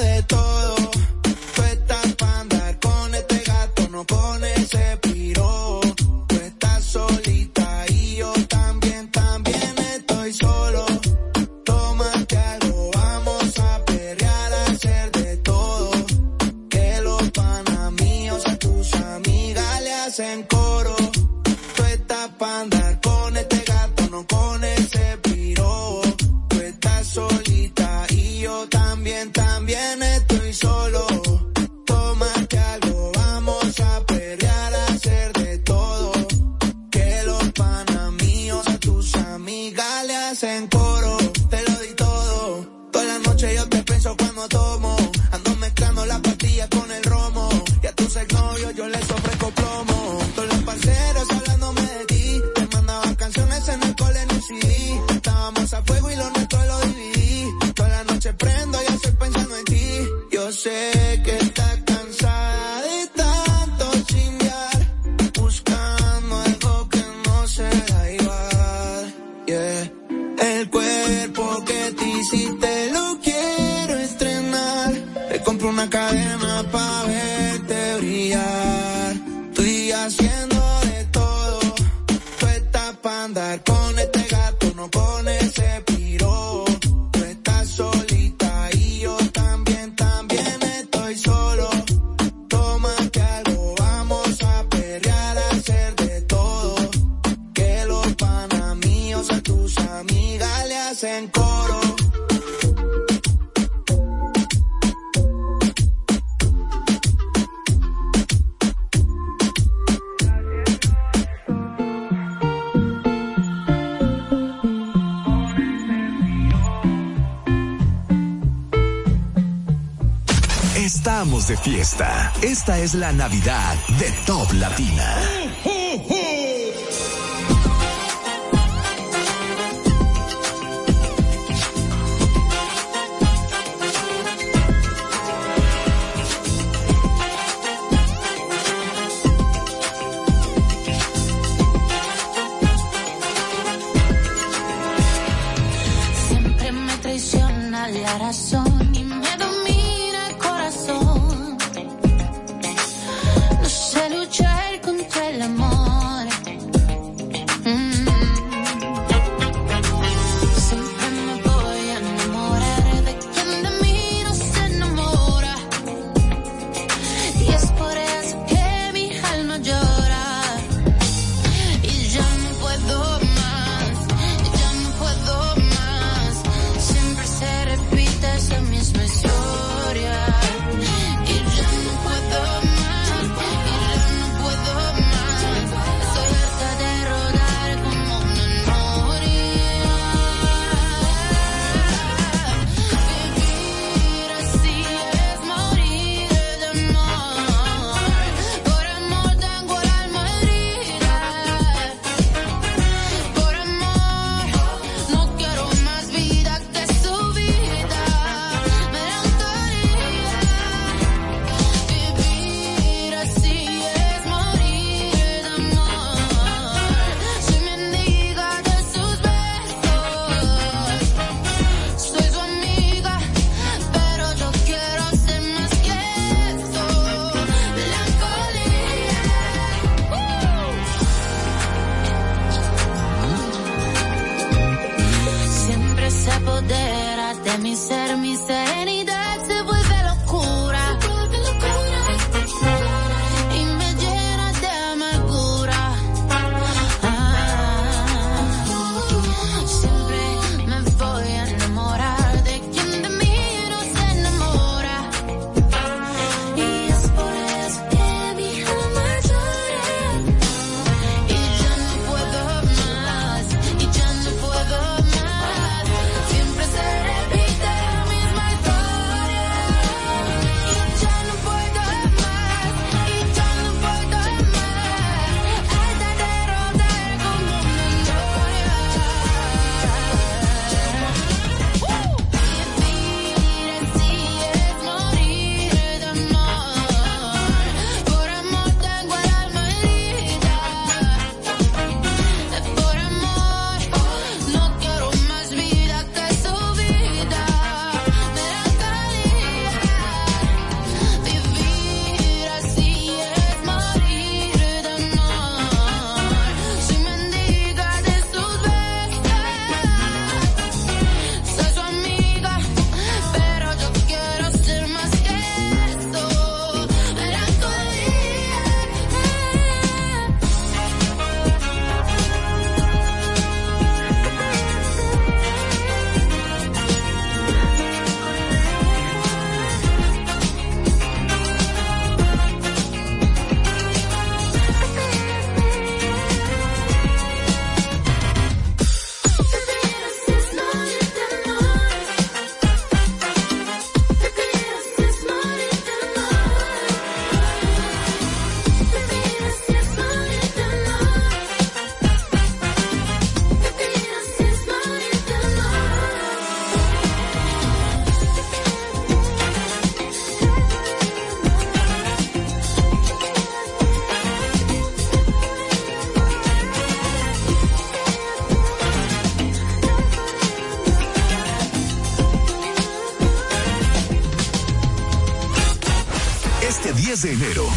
Esta 122.63 122.79
es 122.79 122.95
la 122.95 123.13
Navidad 123.13 123.75
de 123.99 124.12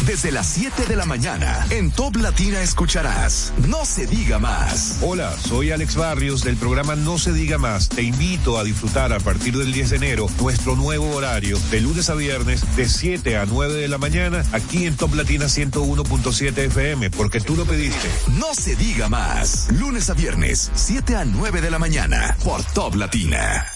desde 0.06 0.30
las 0.30 0.46
7 0.46 0.86
de 0.86 0.96
la 0.96 1.04
mañana, 1.04 1.66
en 1.70 1.90
Top 1.90 2.16
Latina 2.16 2.62
escucharás 2.62 3.52
No 3.66 3.84
se 3.84 4.06
diga 4.06 4.38
más. 4.38 4.98
Hola, 5.02 5.36
soy 5.36 5.72
Alex 5.72 5.96
Barrios 5.96 6.44
del 6.44 6.56
programa 6.56 6.94
No 6.94 7.18
se 7.18 7.32
diga 7.32 7.58
más. 7.58 7.88
Te 7.88 8.02
invito 8.02 8.58
a 8.58 8.64
disfrutar 8.64 9.12
a 9.12 9.20
partir 9.20 9.56
del 9.56 9.72
10 9.72 9.90
de 9.90 9.96
enero 9.96 10.26
nuestro 10.40 10.76
nuevo 10.76 11.14
horario 11.14 11.58
de 11.70 11.80
lunes 11.80 12.08
a 12.08 12.14
viernes 12.14 12.64
de 12.76 12.88
7 12.88 13.36
a 13.36 13.46
9 13.46 13.74
de 13.74 13.88
la 13.88 13.98
mañana 13.98 14.44
aquí 14.52 14.86
en 14.86 14.96
Top 14.96 15.14
Latina 15.14 15.46
101.7 15.46 16.56
FM, 16.56 17.10
porque 17.10 17.40
tú 17.40 17.56
lo 17.56 17.64
pediste. 17.64 18.08
No 18.38 18.54
se 18.54 18.76
diga 18.76 19.08
más. 19.08 19.68
Lunes 19.72 20.08
a 20.08 20.14
viernes, 20.14 20.70
7 20.74 21.16
a 21.16 21.24
9 21.24 21.60
de 21.60 21.70
la 21.70 21.78
mañana, 21.78 22.36
por 22.44 22.62
Top 22.62 22.94
Latina. 22.94 23.75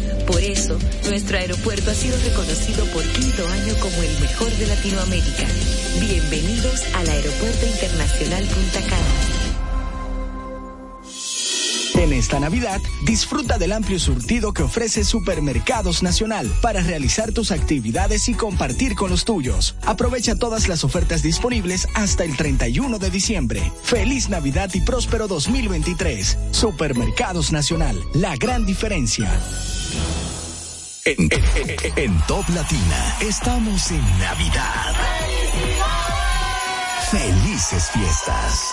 Por 0.31 0.41
eso, 0.41 0.79
nuestro 1.09 1.37
aeropuerto 1.37 1.91
ha 1.91 1.93
sido 1.93 2.17
reconocido 2.23 2.85
por 2.93 3.03
quinto 3.03 3.45
año 3.49 3.73
como 3.81 4.01
el 4.01 4.19
mejor 4.21 4.49
de 4.51 4.65
Latinoamérica. 4.65 5.45
Bienvenidos 5.99 6.83
al 6.95 7.09
Aeropuerto 7.09 7.65
Internacional 7.65 8.45
Punta 8.45 8.79
Cana. 8.81 9.41
En 11.95 12.13
esta 12.13 12.39
Navidad, 12.39 12.79
disfruta 13.05 13.57
del 13.57 13.73
amplio 13.73 13.99
surtido 13.99 14.53
que 14.53 14.63
ofrece 14.63 15.03
Supermercados 15.03 16.01
Nacional 16.01 16.49
para 16.61 16.81
realizar 16.81 17.33
tus 17.33 17.51
actividades 17.51 18.29
y 18.29 18.33
compartir 18.33 18.95
con 18.95 19.09
los 19.09 19.25
tuyos. 19.25 19.75
Aprovecha 19.83 20.35
todas 20.35 20.69
las 20.69 20.85
ofertas 20.85 21.23
disponibles 21.23 21.87
hasta 21.93 22.23
el 22.23 22.37
31 22.37 22.99
de 22.99 23.11
diciembre. 23.11 23.71
Feliz 23.83 24.29
Navidad 24.29 24.71
y 24.73 24.79
próspero 24.81 25.27
2023. 25.27 26.37
Supermercados 26.51 27.51
Nacional, 27.51 28.01
la 28.13 28.35
gran 28.37 28.65
diferencia. 28.65 29.29
En, 31.03 32.21
Top 32.27 32.47
Latina 32.49 33.17
estamos 33.21 33.89
en 33.89 34.19
Navidad. 34.19 34.93
Felices 37.09 37.89
fiestas. 37.91 38.71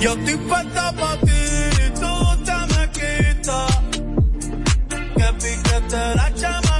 Yo 0.00 0.12
estoy 0.12 0.36
puesta 0.36 0.92
pa' 0.92 1.16
ti 1.20 1.32
tú 1.94 2.44
te 2.44 2.56
me 2.74 2.90
quitas. 2.90 3.80
Que 5.16 6.14
la 6.14 6.34
chamaquita. 6.34 6.71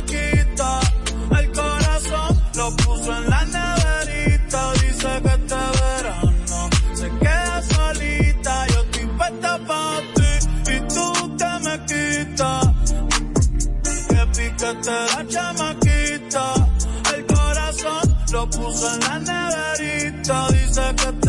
Puso 18.56 18.94
en 18.94 19.00
la 19.00 19.18
neverita. 19.18 20.48
Dice 20.50 20.94
que 20.96 21.21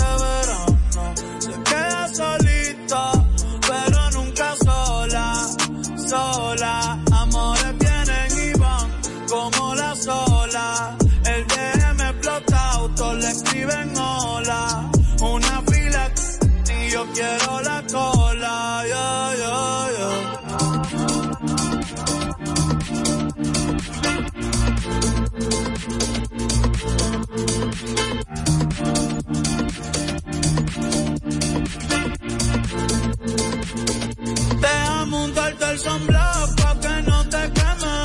Deja 34.61 35.05
montarte 35.05 35.65
el 35.71 35.80
sunblock 35.80 36.55
pa' 36.61 36.80
que 36.80 37.01
no 37.03 37.24
te 37.28 37.51
queme. 37.51 37.95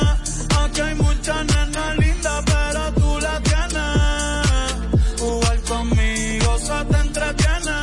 Aquí 0.61 0.81
hay 0.81 0.95
muchas 0.95 1.45
nenas 1.45 1.97
lindas, 1.97 2.43
pero 2.45 2.93
tú 2.95 3.19
la 3.21 3.39
tienes. 3.41 5.21
Jugar 5.21 5.59
conmigo 5.61 6.57
se 6.57 6.85
te 6.85 6.97
entretiene. 6.97 7.79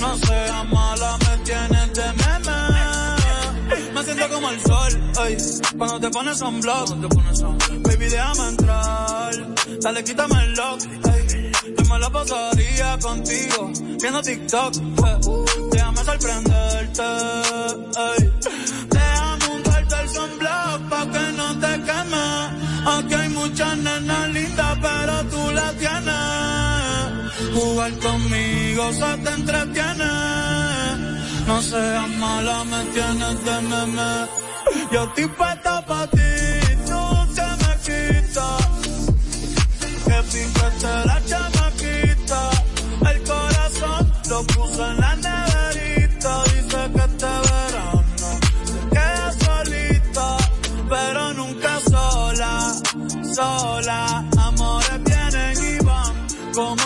No 0.00 0.16
seas 0.16 0.64
mala, 0.72 1.18
me 1.18 1.36
tienes 1.44 1.94
de 1.94 2.12
meme. 2.22 2.58
Me 3.94 4.02
siento 4.04 4.28
como 4.28 4.50
el 4.50 4.60
sol, 4.60 5.12
ey, 5.24 5.36
cuando 5.78 6.00
te 6.00 6.10
pones 6.10 6.38
sunblock. 6.38 6.88
Baby, 7.84 8.06
déjame 8.08 8.48
entrar. 8.48 9.54
Dale, 9.82 10.02
quítame 10.02 10.42
el 10.42 10.54
lock, 10.54 10.80
ey. 11.14 11.25
Yo 11.76 11.84
me 11.92 11.98
la 11.98 12.10
pasaría 12.10 12.98
contigo, 12.98 13.70
viendo 14.00 14.20
TikTok. 14.22 14.74
eh. 14.76 15.18
Déjame 15.72 16.04
sorprenderte, 16.04 17.02
ey. 18.06 18.32
Déjame 18.90 19.46
untarte 19.56 19.94
el 20.02 20.08
sunblock 20.08 20.88
pa' 20.90 21.06
que 21.12 21.32
no 21.36 21.48
te 21.58 21.72
queme. 21.86 22.26
Aquí 22.86 23.14
hay 23.14 23.28
muchas 23.30 23.76
nenas 23.78 24.28
lindas, 24.30 24.78
pero 24.80 25.24
tú 25.30 25.50
la 25.52 25.72
tienes. 25.72 27.54
Jugar 27.54 27.92
conmigo 27.98 28.92
se 28.92 29.16
te 29.24 29.30
entretiene. 29.30 30.12
No 31.46 31.62
seas 31.62 32.08
mala, 32.18 32.64
me 32.64 32.84
tienes 32.94 33.44
de 33.44 33.60
meme. 33.62 34.26
Yo 34.92 35.04
estoy 35.04 35.26
puesta 35.28 35.84
pa' 35.86 36.06
ti, 36.08 36.18
lo 44.36 44.42
puso 44.48 44.86
en 44.90 44.96
la 45.00 45.16
neverita. 45.16 46.32
Dice 46.44 46.80
que 46.94 47.02
este 47.10 47.32
verano 47.48 48.04
se 48.20 48.88
queda 48.94 49.28
solita, 49.46 50.36
pero 50.90 51.22
nunca 51.34 51.72
sola, 51.94 52.52
sola. 53.34 54.00
Amores 54.48 55.00
vienen 55.04 55.56
y 55.70 55.84
van 55.84 56.14
como 56.54 56.85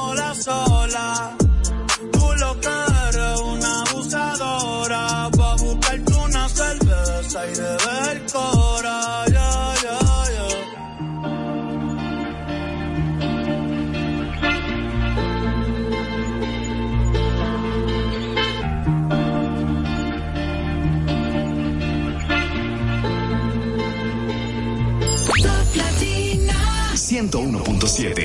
101.7. 27.21 28.17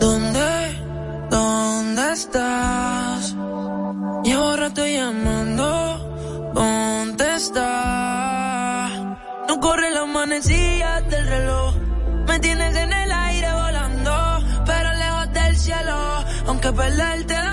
¿Dónde? 0.00 0.40
¿Dónde 1.28 2.12
estás? 2.12 3.36
Llevo 4.24 4.56
rato 4.56 4.86
llamando, 4.86 6.50
contesta. 6.54 7.68
No 9.46 9.60
corre 9.60 9.90
la 9.90 10.06
manecilla 10.06 11.02
del 11.02 11.26
reloj. 11.26 11.74
Me 12.28 12.40
tienes 12.40 12.74
en 12.74 12.94
el 12.94 13.12
aire 13.12 13.52
volando, 13.52 14.38
pero 14.64 14.90
lejos 14.94 15.30
del 15.34 15.54
cielo. 15.58 16.24
Aunque 16.46 16.72
perderte 16.72 17.34
no 17.44 17.51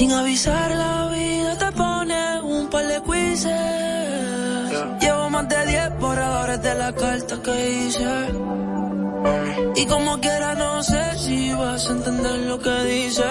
Sin 0.00 0.12
avisar 0.12 0.70
la 0.70 1.08
vida 1.08 1.58
te 1.58 1.72
pone 1.72 2.40
un 2.40 2.70
par 2.70 2.86
de 2.86 3.02
quizzes. 3.02 3.50
Llevo 4.98 5.28
más 5.28 5.46
de 5.46 5.66
10 5.66 5.98
borradores 5.98 6.62
de 6.62 6.74
la 6.74 6.90
carta 6.94 7.42
que 7.44 7.70
hice. 7.70 8.14
Y 9.76 9.84
como 9.84 10.18
quiera 10.18 10.54
no 10.54 10.82
sé 10.82 11.18
si 11.18 11.52
vas 11.52 11.86
a 11.86 11.92
entender 11.92 12.38
lo 12.50 12.58
que 12.58 12.76
dice. 12.84 13.30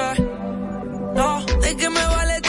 No, 1.15 1.43
de 1.43 1.75
que 1.75 1.89
me 1.89 2.05
vale 2.05 2.39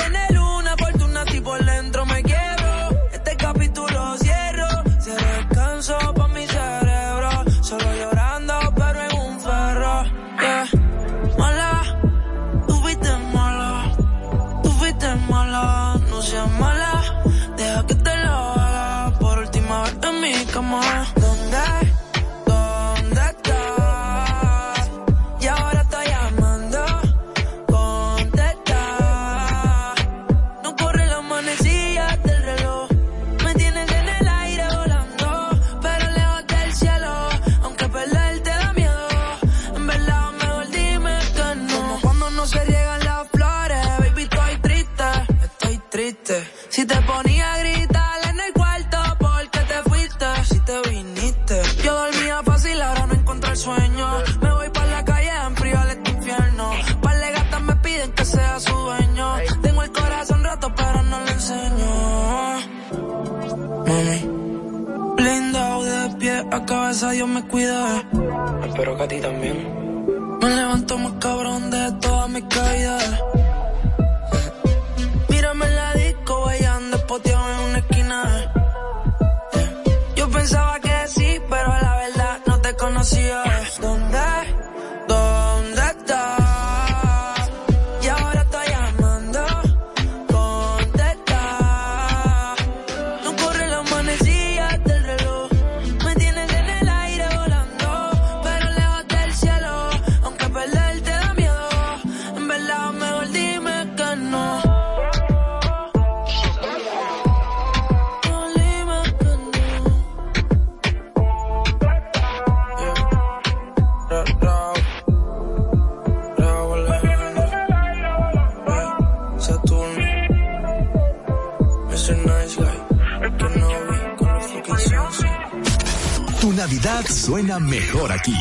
mejor 127.58 128.12
aquí. 128.12 128.36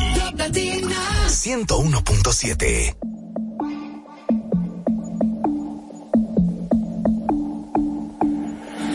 101.7. 1.26 2.96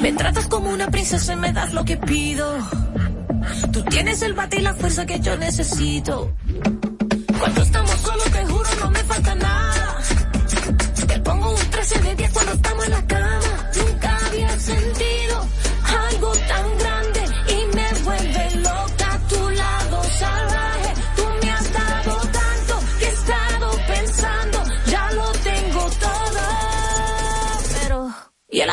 Me 0.02 0.14
tratas 0.14 0.48
como 0.48 0.70
una 0.70 0.90
princesa 0.90 1.34
y 1.34 1.36
me 1.36 1.52
das 1.52 1.74
lo 1.74 1.84
que 1.84 1.98
pido. 1.98 2.56
Tú 3.72 3.84
tienes 3.84 4.22
el 4.22 4.34
bate 4.34 4.60
y 4.60 4.62
la 4.62 4.76
fuerza 4.76 5.06
que 5.06 5.20
yo 5.20 5.36
necesito. 5.38 6.34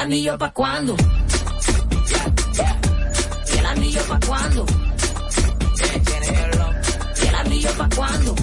Anillo 0.02 0.36
pa' 0.36 0.52
cuándo? 0.52 0.96
¿Y 3.54 3.58
el 3.58 3.66
anillo 3.66 4.02
pa' 4.08 4.18
cuándo? 4.26 4.66
¿Y 7.22 7.26
el 7.28 7.34
anillo 7.36 7.70
pa' 7.78 7.88
cuándo? 7.94 8.34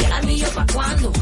¿Y 0.00 0.04
el 0.04 0.12
anillo 0.12 0.48
pa' 0.54 0.66
cuándo? 0.72 1.12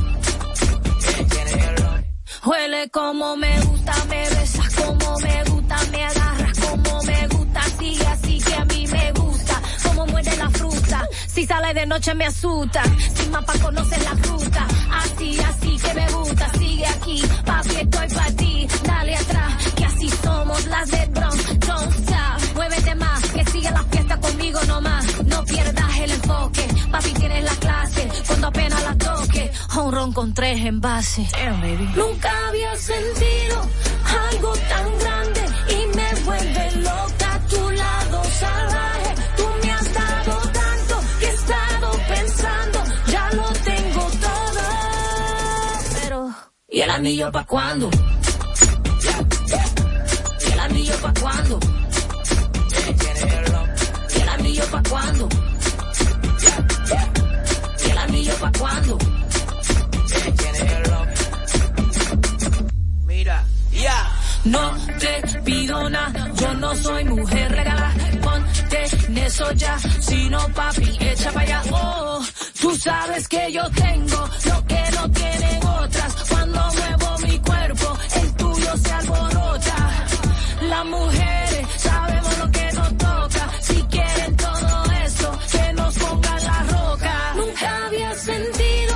Huele 2.45 2.91
como 2.91 3.37
me 3.37 3.59
gusta, 3.61 3.95
me 4.05 4.29
besas 4.31 4.75
como 4.75 5.19
me 5.21 5.45
gusta, 5.45 5.77
me 5.91 6.05
agarras 6.05 6.59
como 6.59 7.03
me 7.05 7.29
gusta, 7.29 7.63
sigue 7.79 8.07
así 8.07 8.39
que 8.39 8.55
a 8.55 8.65
mí 8.67 8.87
me 8.87 9.13
gusta, 9.13 9.63
como 9.83 10.07
muere 10.07 10.37
la 10.37 10.51
fruta, 10.51 11.09
si 11.27 11.47
sale 11.47 11.73
de 11.73 11.87
noche 11.87 12.15
me 12.15 12.27
asusta, 12.27 12.83
sin 13.15 13.31
mapa 13.31 13.55
conoces 13.63 14.05
la 14.05 14.13
ruta, 14.13 14.67
así, 14.93 15.41
así 15.41 15.58
sigue 16.79 16.87
aquí, 16.87 17.23
papi 17.45 17.75
estoy 17.77 18.09
para 18.09 18.31
ti, 18.33 18.69
dale 18.85 19.17
atrás, 19.17 19.73
que 19.75 19.85
así 19.85 20.09
somos 20.23 20.67
las 20.67 20.91
de 20.91 21.07
Bronx, 21.07 21.59
don't 21.61 21.95
stop, 21.95 22.55
muévete 22.55 22.95
más, 22.95 23.23
que 23.33 23.45
sigue 23.47 23.71
la 23.71 23.83
fiesta 23.85 24.21
conmigo 24.21 24.61
nomás, 24.67 25.25
no 25.25 25.45
pierdas 25.45 25.99
el 25.99 26.11
enfoque, 26.13 26.67
papi 26.91 27.11
tienes 27.15 27.45
la 27.45 27.57
clase, 27.57 28.09
cuando 28.27 28.47
apenas 28.47 28.83
la 28.85 28.95
toque, 28.97 29.51
un 29.77 29.93
ron 29.93 30.13
con 30.13 30.35
tres 30.35 30.65
envases, 30.65 31.29
nunca 31.97 32.31
había 32.49 32.77
sentido 32.77 33.67
algo 34.31 34.53
tan 34.53 34.99
grande 35.01 35.41
y 35.71 35.97
me 35.97 36.15
vuelve 36.25 36.71
loca 36.77 37.35
a 37.35 37.41
tu 37.47 37.71
lado 37.71 38.23
salvaje, 38.39 39.15
¿Y 46.79 46.81
el 46.81 46.91
anillo 46.91 47.33
pa' 47.33 47.45
cuándo? 47.45 47.91
¿Y 50.47 50.53
el 50.53 50.61
anillo 50.61 50.95
pa' 51.03 51.13
cuándo? 51.21 51.59
¿Y 54.15 54.21
el 54.21 54.29
anillo 54.29 54.65
pa' 54.71 54.83
cuándo? 54.89 55.29
¿Y 57.85 57.91
el 57.91 57.99
anillo 57.99 58.35
pa' 58.35 58.53
cuándo? 58.57 58.99
Mira, 63.07 63.45
ya. 63.73 64.13
No 64.45 64.77
te 65.01 65.41
pido 65.41 65.91
nada, 65.91 66.31
yo 66.35 66.55
no 66.55 66.77
soy 66.77 67.05
mujer 67.07 67.51
regalada. 67.51 67.95
Ponte 68.23 68.87
en 69.09 69.19
eso 69.19 69.51
ya, 69.55 69.77
sino 69.99 70.39
papi, 70.55 70.97
echa 71.01 71.33
para 71.33 71.45
allá. 71.45 71.63
Oh, 71.73 72.25
tú 72.61 72.77
sabes 72.77 73.27
que 73.27 73.53
yo 73.53 73.69
tengo 73.71 74.31
las 80.79 80.87
mujeres 80.87 81.67
sabemos 81.77 82.39
lo 82.39 82.51
que 82.51 82.73
nos 82.73 82.97
toca. 82.99 83.51
Si 83.61 83.83
quieren 83.85 84.37
todo 84.37 84.85
eso, 85.05 85.39
se 85.47 85.73
nos 85.73 85.99
ponga 85.99 86.39
la 86.39 86.63
roca. 86.75 87.33
Nunca 87.37 87.87
había 87.87 88.15
sentido 88.15 88.95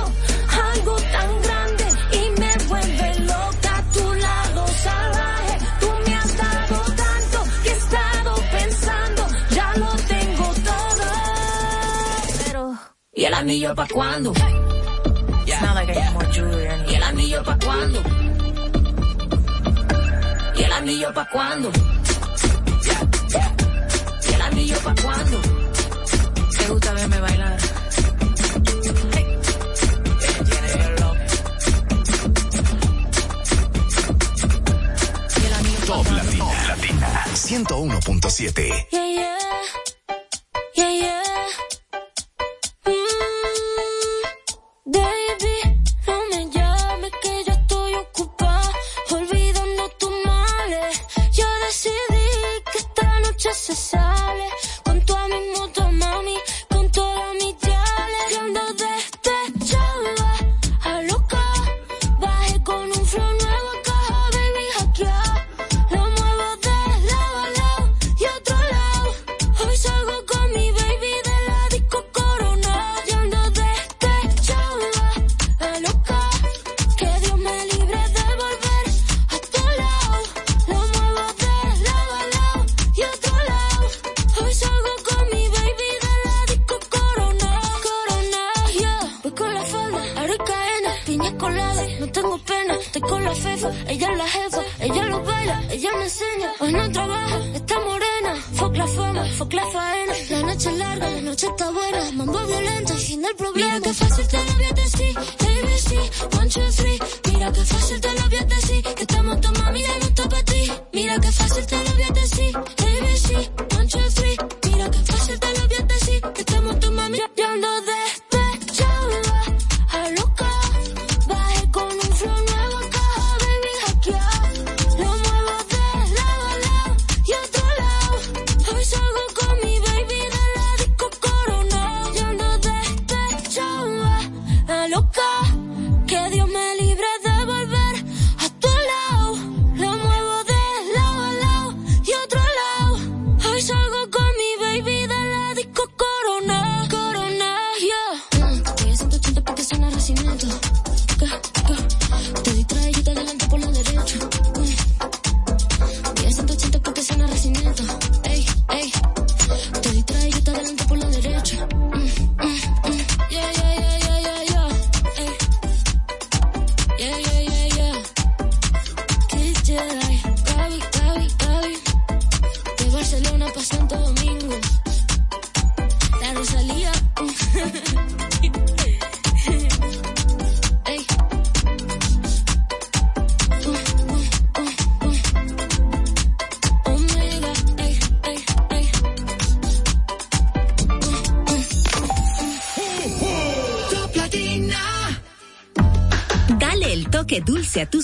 algo 0.73 0.95
tan 0.95 1.41
grande 1.41 1.85
y 2.11 2.39
me 2.39 2.51
vuelve 2.69 3.19
loca 3.19 3.83
tu 3.93 4.13
lado 4.13 4.67
salvaje. 4.67 5.57
Tú 5.81 5.89
me 6.05 6.15
has 6.15 6.37
dado 6.37 6.79
tanto 7.03 7.37
que 7.63 7.69
he 7.69 7.73
estado 7.73 8.35
pensando, 8.51 9.27
ya 9.49 9.73
lo 9.75 9.91
tengo 10.13 10.45
todo. 10.69 11.05
Pero, 12.45 12.79
¿y 13.13 13.25
el 13.25 13.33
anillo 13.33 13.75
para 13.75 13.89
cuándo? 13.89 14.33
pa' 21.23 21.29
cuándo? 21.29 21.71
¿Y 24.29 24.33
el 24.33 24.41
anillo 24.41 24.77
pa' 24.79 24.95
cuándo? 25.01 25.41
¿Te 26.57 26.67
gusta 26.67 26.93
verme 26.93 27.19
bailar? 27.19 27.57
Top 35.85 36.09
Latina, 36.11 36.45
Latina 36.67 37.25
101.7 37.33 38.82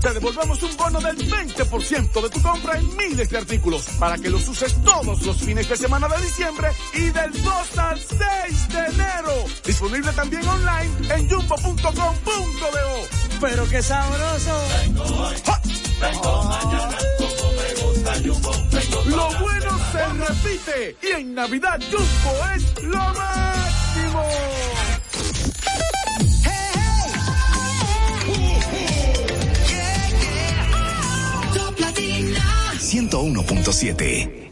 te 0.00 0.12
devolvemos 0.12 0.62
un 0.62 0.76
bono 0.76 1.00
del 1.00 1.16
20% 1.16 2.22
de 2.22 2.30
tu 2.30 2.42
compra 2.42 2.78
en 2.78 2.96
miles 2.96 3.28
de 3.28 3.38
artículos 3.38 3.88
para 3.98 4.16
que 4.16 4.30
los 4.30 4.46
uses 4.48 4.72
todos 4.84 5.22
los 5.22 5.36
fines 5.38 5.68
de 5.68 5.76
semana 5.76 6.06
de 6.06 6.22
diciembre 6.22 6.68
y 6.94 7.10
del 7.10 7.32
2 7.42 7.78
al 7.78 7.98
6 7.98 8.68
de 8.68 8.78
enero. 8.78 9.32
Disponible 9.64 10.12
también 10.12 10.46
online 10.46 11.12
en 11.12 11.28
jumbo.com.do. 11.28 12.38
Pero 13.40 13.68
qué 13.68 13.82
sabroso. 13.82 14.62
Vengo 14.80 15.02
hoy, 15.02 15.36
vengo 16.00 16.44
mañana, 16.44 16.98
como 17.18 17.52
me 17.52 17.74
gusta 17.82 18.16
Lo 19.06 19.38
bueno 19.40 19.78
se 19.90 20.04
repite 20.24 20.96
y 21.02 21.20
en 21.20 21.34
Navidad 21.34 21.80
Jumbo 21.90 22.46
es 22.54 22.82
lo 22.84 22.98
máximo. 22.98 24.67
101.7. 33.06 34.48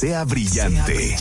sea 0.00 0.24
brillante. 0.24 1.14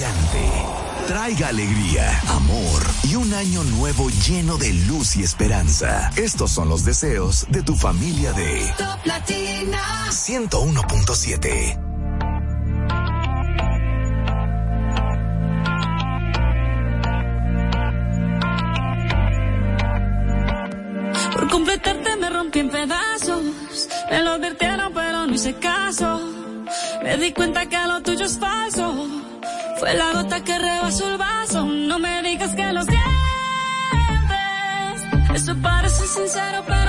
Traiga 1.05 1.49
alegría, 1.49 2.17
amor 2.29 2.81
y 3.03 3.15
un 3.15 3.33
año 3.33 3.61
nuevo 3.65 4.09
lleno 4.25 4.57
de 4.57 4.71
luz 4.71 5.17
y 5.17 5.23
esperanza. 5.23 6.09
Estos 6.15 6.51
son 6.51 6.69
los 6.69 6.85
deseos 6.85 7.45
de 7.49 7.61
tu 7.61 7.75
familia 7.75 8.31
de 8.31 8.73
Top 8.77 9.05
Latina 9.05 9.81
101.7. 10.09 11.77
Por 21.33 21.49
completarte 21.49 22.15
me 22.15 22.29
rompí 22.29 22.59
en 22.59 22.69
pedazos, 22.69 23.43
me 24.09 24.23
lo 24.23 24.31
advirtieron 24.31 24.93
pero 24.93 25.27
no 25.27 25.33
hice 25.35 25.53
caso. 25.55 26.28
Me 27.09 27.17
di 27.17 27.33
cuenta 27.33 27.65
que 27.65 27.75
lo 27.87 28.03
tuyo 28.03 28.23
es 28.23 28.37
falso. 28.37 29.07
Fue 29.79 29.95
la 29.95 30.13
gota 30.13 30.43
que 30.43 30.59
rebasó 30.59 31.09
el 31.09 31.17
vaso. 31.17 31.65
No 31.65 31.97
me 31.97 32.21
digas 32.21 32.53
que 32.53 32.71
lo 32.71 32.83
sientes. 32.83 33.01
Eso 35.33 35.55
parece 35.59 36.05
sincero, 36.05 36.63
pero 36.67 36.88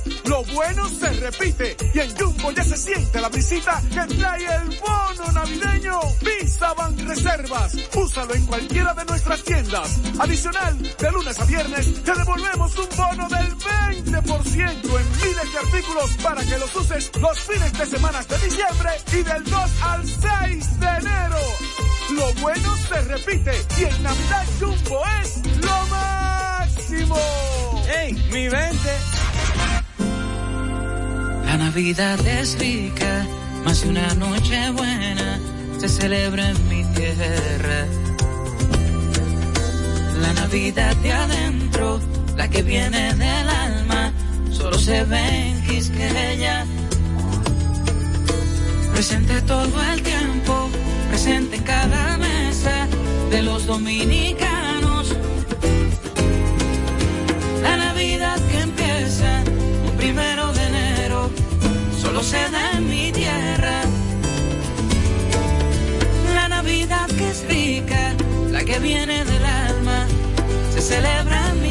bueno 0.53 0.87
se 0.89 1.09
repite. 1.09 1.77
Y 1.93 1.99
en 1.99 2.15
Jumbo 2.17 2.51
ya 2.51 2.63
se 2.63 2.77
siente 2.77 3.21
la 3.21 3.29
visita 3.29 3.81
que 3.89 4.15
trae 4.15 4.45
el 4.55 4.79
bono 4.79 5.31
navideño. 5.33 5.99
Visa 6.21 6.73
Ban 6.73 6.97
Reservas. 7.07 7.75
Úsalo 7.95 8.35
en 8.35 8.45
cualquiera 8.45 8.93
de 8.93 9.05
nuestras 9.05 9.43
tiendas. 9.43 9.99
Adicional, 10.19 10.95
de 10.97 11.11
lunes 11.11 11.39
a 11.39 11.45
viernes, 11.45 12.03
te 12.03 12.13
devolvemos 12.13 12.77
un 12.77 12.87
bono 12.97 13.27
del 13.29 13.57
20% 13.57 14.99
en 14.99 15.11
miles 15.21 15.53
de 15.53 15.59
artículos 15.59 16.11
para 16.23 16.43
que 16.43 16.57
los 16.57 16.75
uses 16.75 17.11
los 17.19 17.39
fines 17.39 17.73
de 17.73 17.85
semana 17.85 18.21
de 18.23 18.37
diciembre 18.37 18.89
y 19.11 19.23
del 19.23 19.43
2 19.43 19.71
al 19.83 20.07
6 20.07 20.79
de 20.79 20.87
enero. 20.87 21.37
Lo 22.11 22.33
bueno 22.41 22.75
se 22.89 23.01
repite 23.01 23.51
y 23.79 23.83
en 23.83 24.03
Navidad 24.03 24.45
Jumbo 24.59 25.01
es 25.21 25.41
lo 25.63 25.85
máximo. 25.87 27.17
¡Ey, 27.87 28.13
mi 28.31 28.49
20! 28.49 29.20
La 31.51 31.57
Navidad 31.57 32.25
es 32.25 32.57
rica, 32.59 33.27
más 33.65 33.81
de 33.81 33.89
una 33.89 34.13
noche 34.15 34.71
buena 34.71 35.37
se 35.77 35.89
celebra 35.89 36.47
en 36.49 36.69
mi 36.69 36.85
tierra. 36.95 37.87
La 40.21 40.31
Navidad 40.31 40.95
de 40.95 41.11
adentro, 41.11 41.99
la 42.37 42.47
que 42.47 42.63
viene 42.63 43.13
del 43.15 43.49
alma, 43.49 44.13
solo 44.49 44.79
se 44.79 45.03
ve 45.03 45.49
en 45.49 45.61
Quisqueya. 45.65 46.65
Presente 48.93 49.41
todo 49.41 49.83
el 49.93 50.01
tiempo, 50.03 50.69
presente 51.09 51.57
en 51.57 51.63
cada 51.63 52.17
mesa 52.17 52.87
de 53.29 53.41
los 53.41 53.65
dominicanos. 53.65 55.13
La 57.61 57.75
Navidad 57.75 58.39
que 58.49 58.59
empieza 58.61 59.43
un 59.85 60.01
enero 60.01 60.30
solo 62.11 62.23
se 62.23 62.49
da 62.51 62.71
en 62.73 62.89
mi 62.89 63.09
tierra. 63.13 63.83
La 66.35 66.49
Navidad 66.49 67.07
que 67.07 67.29
es 67.29 67.45
rica, 67.47 68.13
la 68.49 68.65
que 68.65 68.79
viene 68.79 69.23
del 69.23 69.45
alma, 69.45 70.07
se 70.73 70.81
celebra 70.81 71.51
en 71.51 71.61
mi 71.61 71.70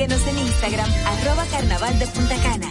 síguenos 0.00 0.26
en 0.28 0.38
Instagram, 0.38 0.90
arroba 1.04 1.44
carnaval 1.50 1.98
de 1.98 2.06
Punta 2.06 2.34
Cana. 2.36 2.70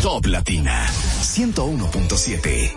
Top 0.00 0.24
Latina 0.26 0.86
101.7. 0.86 2.72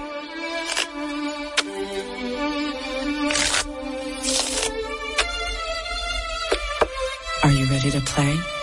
Are 7.43 7.51
you 7.51 7.65
ready 7.67 7.91
to 7.91 8.01
play? 8.01 8.62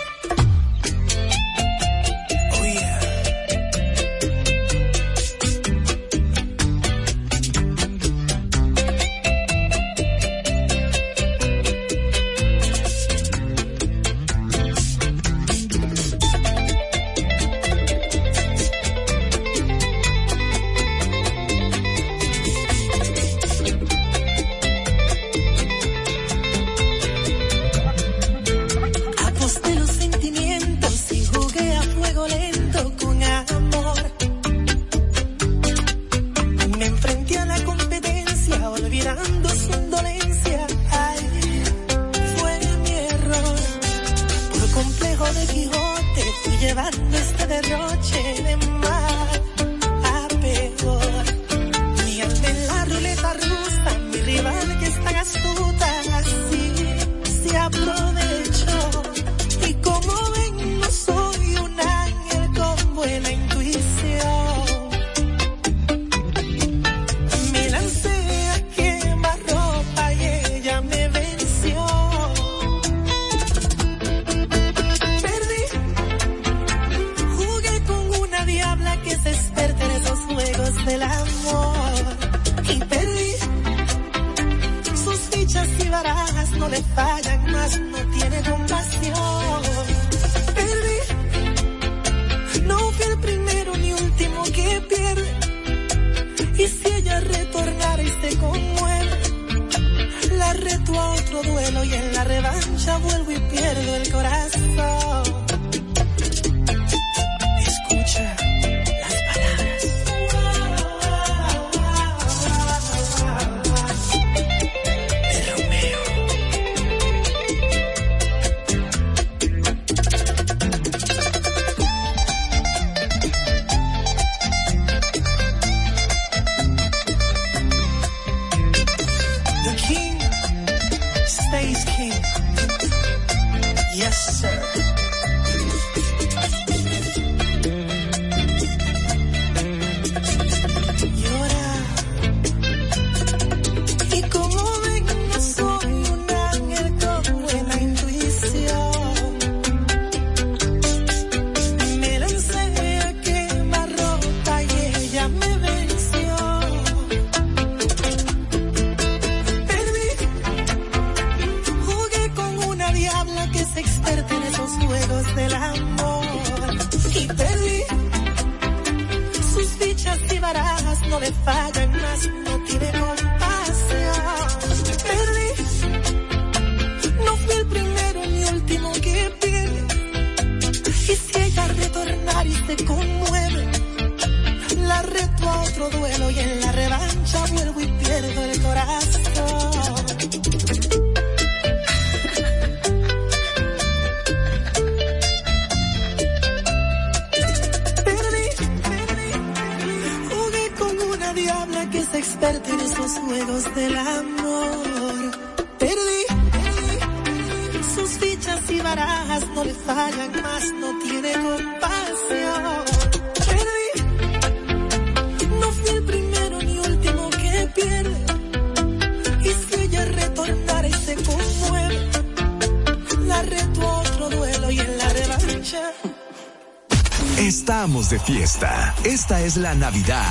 es 229.51 229.57
la 229.57 229.75
Navidad. 229.75 230.30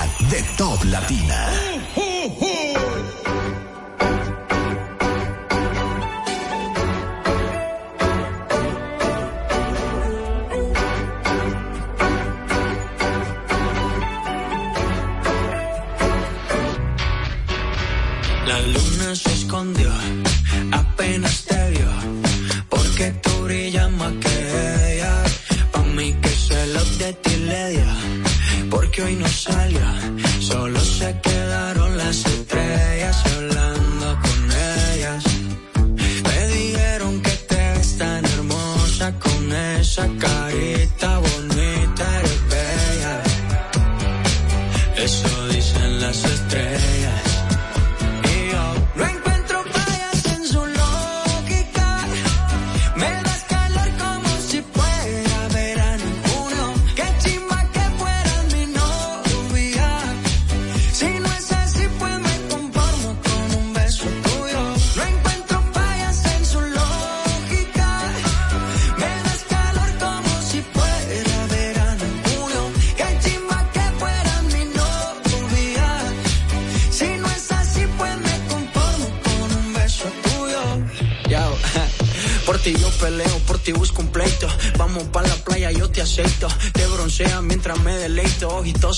días. 32.09 32.38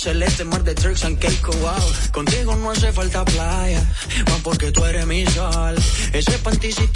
celeste, 0.02 0.44
mar 0.46 0.64
de 0.64 0.74
tricks 0.74 1.04
and 1.04 1.20
cake, 1.20 1.48
wow. 1.62 2.12
Contigo 2.12 2.56
no 2.56 2.72
hace 2.72 2.92
falta 2.92 3.24
playa, 3.24 3.82
más 4.26 4.42
porque 4.44 4.72
tú 4.72 4.84
eres 4.84 5.06
mi 5.06 5.26
sol. 5.28 5.76
Ese 6.12 6.40
pantisito 6.40 6.91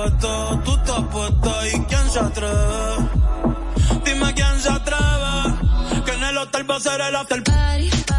puesta, 0.00 0.60
tú 0.64 0.74
estás 0.76 1.02
puesta 1.12 1.68
y 1.68 1.84
quién 1.84 2.10
se 2.10 2.18
atreve. 2.18 3.08
Dime 4.04 4.34
quién 4.34 4.60
se 4.60 4.68
atreve, 4.68 6.04
que 6.04 6.12
en 6.12 6.24
el 6.24 6.38
hotel 6.38 6.70
va 6.70 6.76
a 6.76 6.80
ser 6.80 7.00
el 7.00 7.16
after 7.16 7.42
party. 7.42 8.09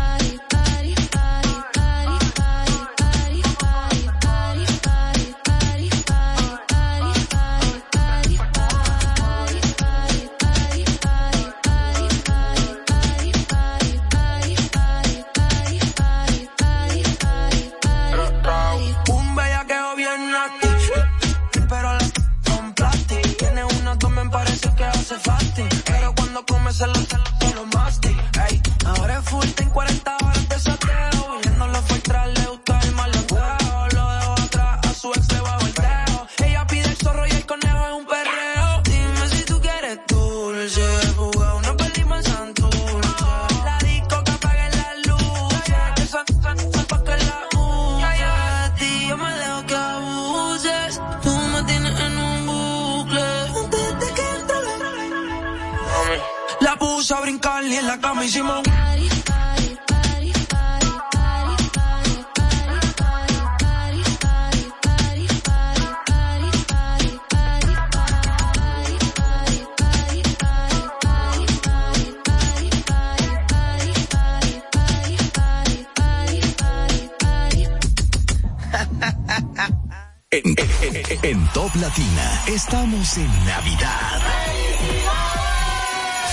Estamos 82.47 83.17
en 83.17 83.45
Navidad. 83.45 84.21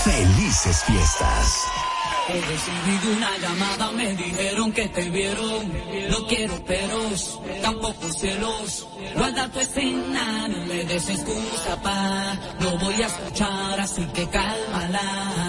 Felices 0.04 0.84
fiestas. 0.84 1.64
He 2.28 2.40
recibido 2.40 3.16
una 3.16 3.38
llamada, 3.38 3.90
me 3.90 4.14
dijeron 4.14 4.70
que 4.70 4.88
te 4.88 5.10
vieron. 5.10 5.72
No 6.10 6.26
quiero 6.28 6.64
peros, 6.64 7.40
tampoco 7.60 8.12
celos. 8.12 8.86
Guarda 9.16 9.48
tu 9.48 9.58
escena, 9.58 10.46
no 10.46 10.64
me 10.66 10.84
des 10.84 11.08
excusa, 11.08 11.82
pa. 11.82 12.34
No 12.60 12.78
voy 12.78 13.02
a 13.02 13.06
escuchar, 13.06 13.80
así 13.80 14.04
que 14.14 14.28
cálmala. 14.28 15.47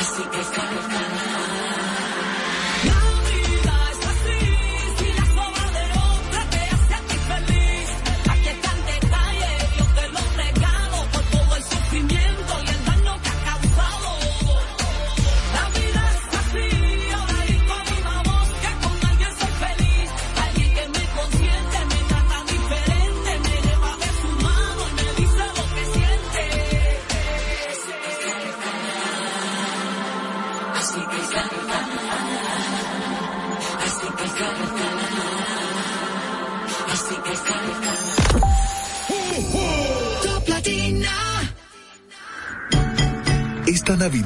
Así 0.00 0.22
que 0.24 0.40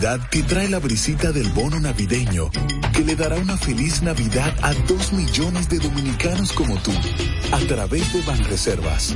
Te 0.02 0.42
trae 0.42 0.68
la 0.68 0.80
brisita 0.80 1.30
del 1.30 1.48
bono 1.50 1.78
navideño 1.78 2.50
que 2.92 3.04
le 3.04 3.14
dará 3.14 3.36
una 3.36 3.56
feliz 3.56 4.02
Navidad 4.02 4.52
a 4.60 4.74
dos 4.88 5.12
millones 5.12 5.68
de 5.68 5.78
dominicanos 5.78 6.50
como 6.52 6.74
tú 6.82 6.90
a 7.52 7.58
través 7.68 8.12
de 8.12 8.20
Banreservas. 8.22 9.14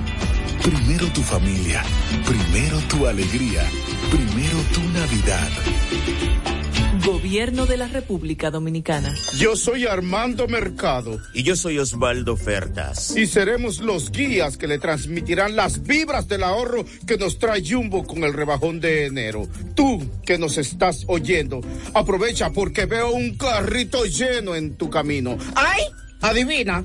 Primero 0.63 1.09
tu 1.09 1.23
familia, 1.23 1.83
primero 2.25 2.79
tu 2.89 3.05
alegría, 3.05 3.69
primero 4.13 4.59
tu 4.73 4.81
Navidad. 4.91 6.36
Gobierno 7.07 7.67
de 7.67 7.77
la 7.77 7.87
República 7.87 8.51
Dominicana. 8.51 9.15
Yo 9.39 9.55
soy 9.55 9.87
Armando 9.87 10.49
Mercado. 10.49 11.21
Y 11.33 11.45
yo 11.45 11.55
soy 11.55 11.79
Osvaldo 11.79 12.37
Fertas. 12.37 13.17
Y 13.17 13.29
seremos 13.29 13.79
los 13.79 14.11
guías 14.11 14.57
que 14.57 14.67
le 14.67 14.81
transmitirán 14.81 15.55
las 15.55 15.85
vibras 15.85 16.27
del 16.27 16.43
ahorro 16.43 16.85
que 17.07 17.17
nos 17.17 17.39
trae 17.39 17.63
Jumbo 17.65 18.05
con 18.05 18.25
el 18.25 18.33
rebajón 18.33 18.81
de 18.81 19.07
enero. 19.07 19.47
Tú 19.77 20.05
que 20.27 20.37
nos 20.37 20.59
estás 20.59 21.05
oyendo, 21.07 21.61
aprovecha 21.95 22.51
porque 22.51 22.87
veo 22.87 23.13
un 23.13 23.37
carrito 23.37 24.05
lleno 24.05 24.57
en 24.57 24.75
tu 24.75 24.91
camino. 24.91 25.39
¡Ay! 25.55 25.83
Adivina. 26.23 26.85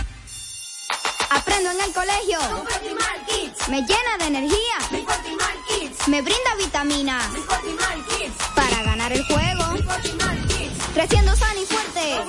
Aprendo 1.41 1.71
en 1.71 1.81
el 1.81 1.91
colegio. 1.91 2.37
Me 3.67 3.81
llena 3.81 4.17
de 4.19 4.25
energía. 4.25 4.77
Me 6.05 6.21
brinda 6.21 6.55
vitamina. 6.55 7.19
Para 8.55 8.83
ganar 8.83 9.11
el 9.11 9.25
juego. 9.25 9.63
Creciendo 10.93 11.35
sano 11.35 11.59
y 11.59 11.65
fuerte. 11.65 12.19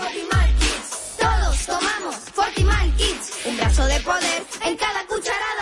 Todos 1.20 1.66
tomamos 1.66 2.16
Fortimal 2.34 2.96
Kids. 2.96 3.32
Un 3.44 3.56
brazo 3.58 3.84
de 3.84 4.00
poder 4.00 4.46
en 4.62 4.76
cada 4.78 5.06
cucharada. 5.06 5.61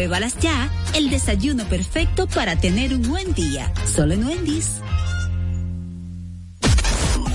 Pruébalas 0.01 0.35
ya. 0.39 0.67
El 0.95 1.11
desayuno 1.11 1.63
perfecto 1.65 2.25
para 2.25 2.55
tener 2.55 2.91
un 2.91 3.03
buen 3.03 3.35
día. 3.35 3.71
Solo 3.85 4.15
en 4.15 4.25
Wendy's. 4.25 4.81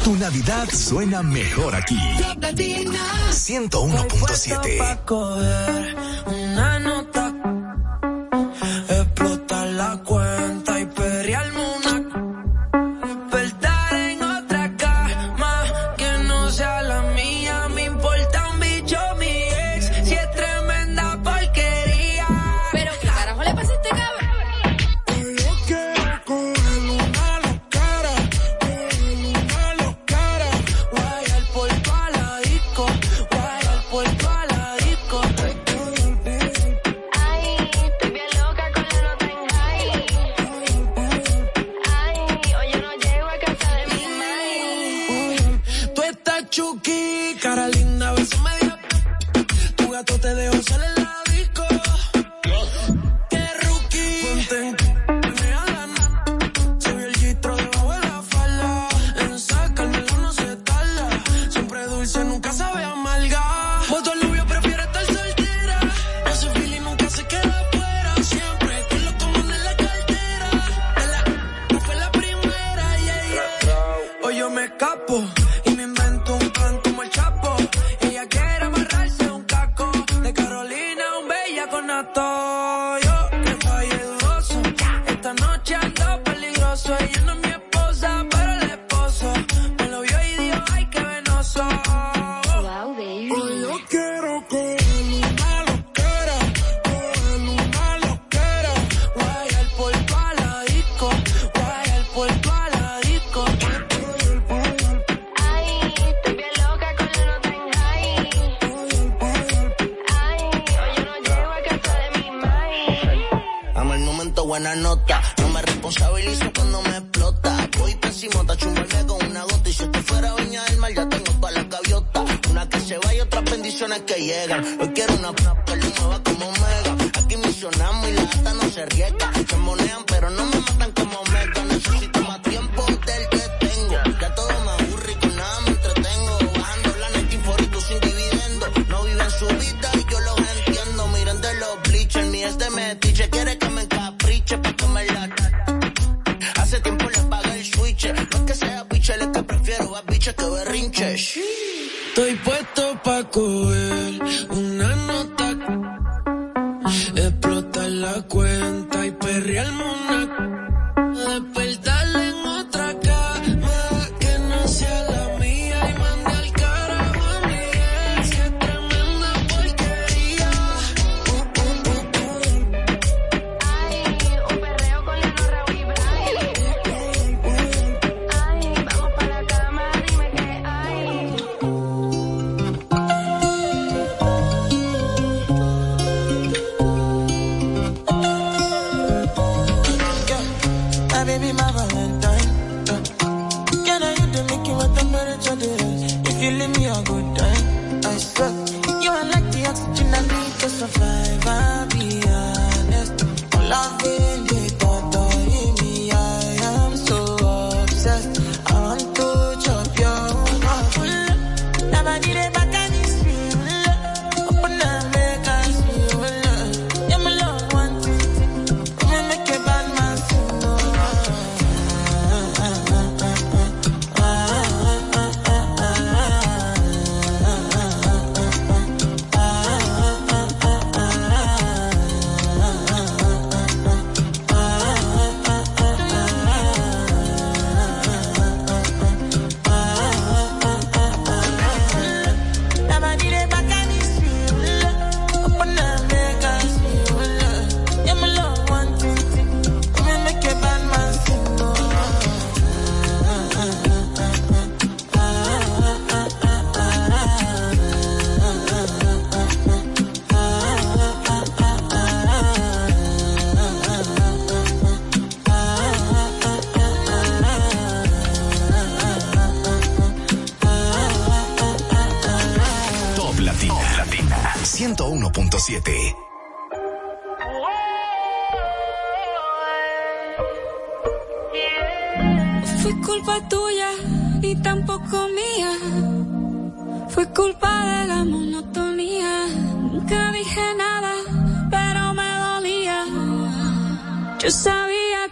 Tu 0.02 0.16
Navidad 0.16 0.68
suena 0.68 1.22
mejor 1.22 1.76
aquí. 1.76 1.96
101.7. 3.30 5.04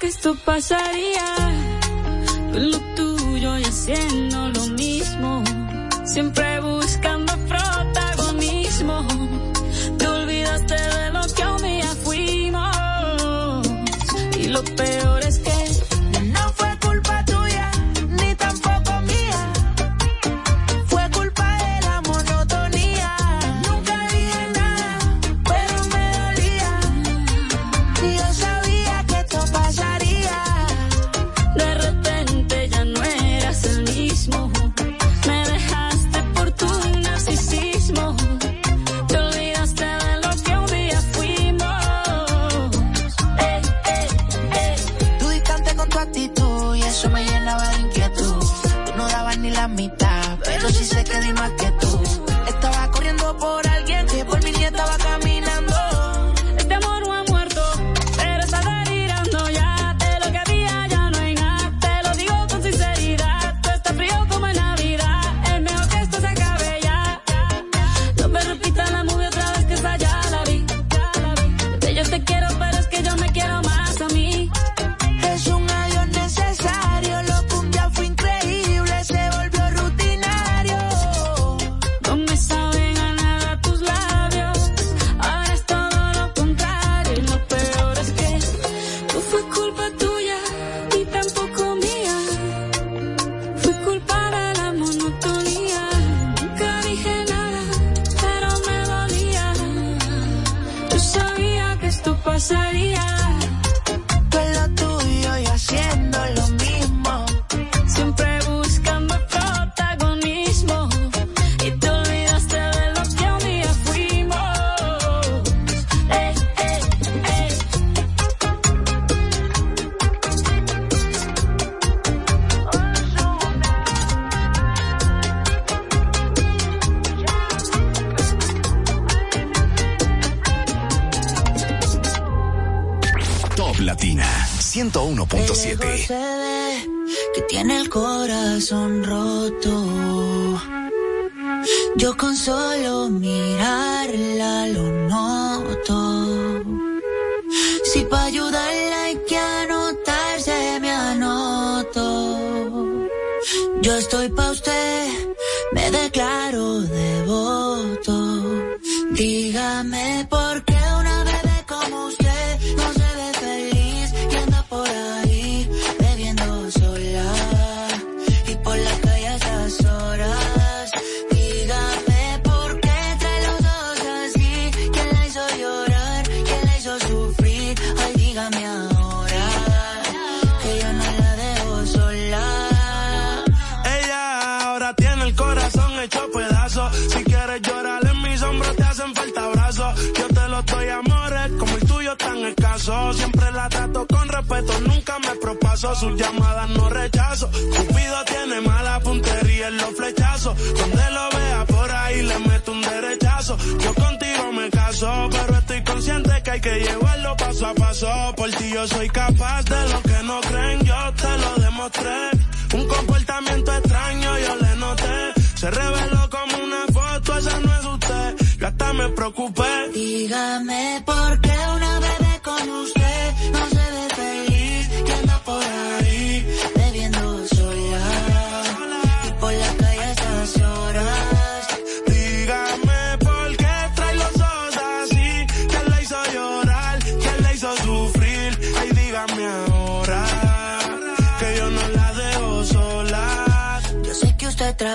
esto 0.04 0.34
pasaría. 0.44 1.24
Lo 2.52 2.78
tuyo 2.94 3.58
y 3.58 3.64
haciendo 3.64 4.48
lo 4.50 4.66
mismo. 4.68 5.42
Siempre 6.04 6.60
buscando. 6.60 7.13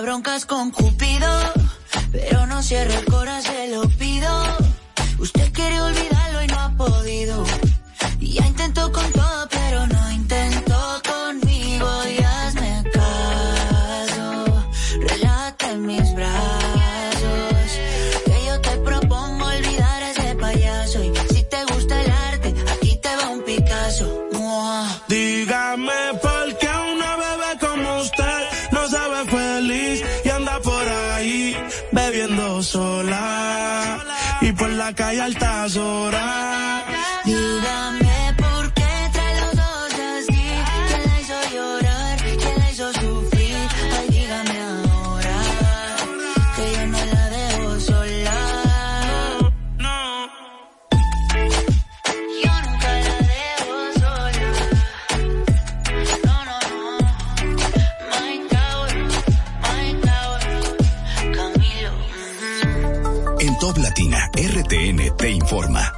Broncas 0.09 0.47
con 0.47 0.71
Cupido, 0.71 1.29
pero 2.11 2.47
no 2.47 2.63
cierre 2.63 2.95
el 2.95 3.05
corazón, 3.05 3.53
se 3.53 3.67
lo 3.67 3.87
pido. 3.89 4.27
Usted 5.19 5.53
quiere 5.53 5.79
olvidarlo 5.79 6.41
y 6.41 6.47
no 6.47 6.59
ha 6.59 6.71
podido. 6.75 7.45
Y 8.19 8.33
ya 8.33 8.47
intentó 8.47 8.91
con 8.91 9.11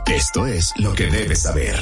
Esto 0.08 0.48
es 0.48 0.72
lo 0.78 0.94
que 0.94 1.08
debes 1.08 1.42
saber. 1.42 1.76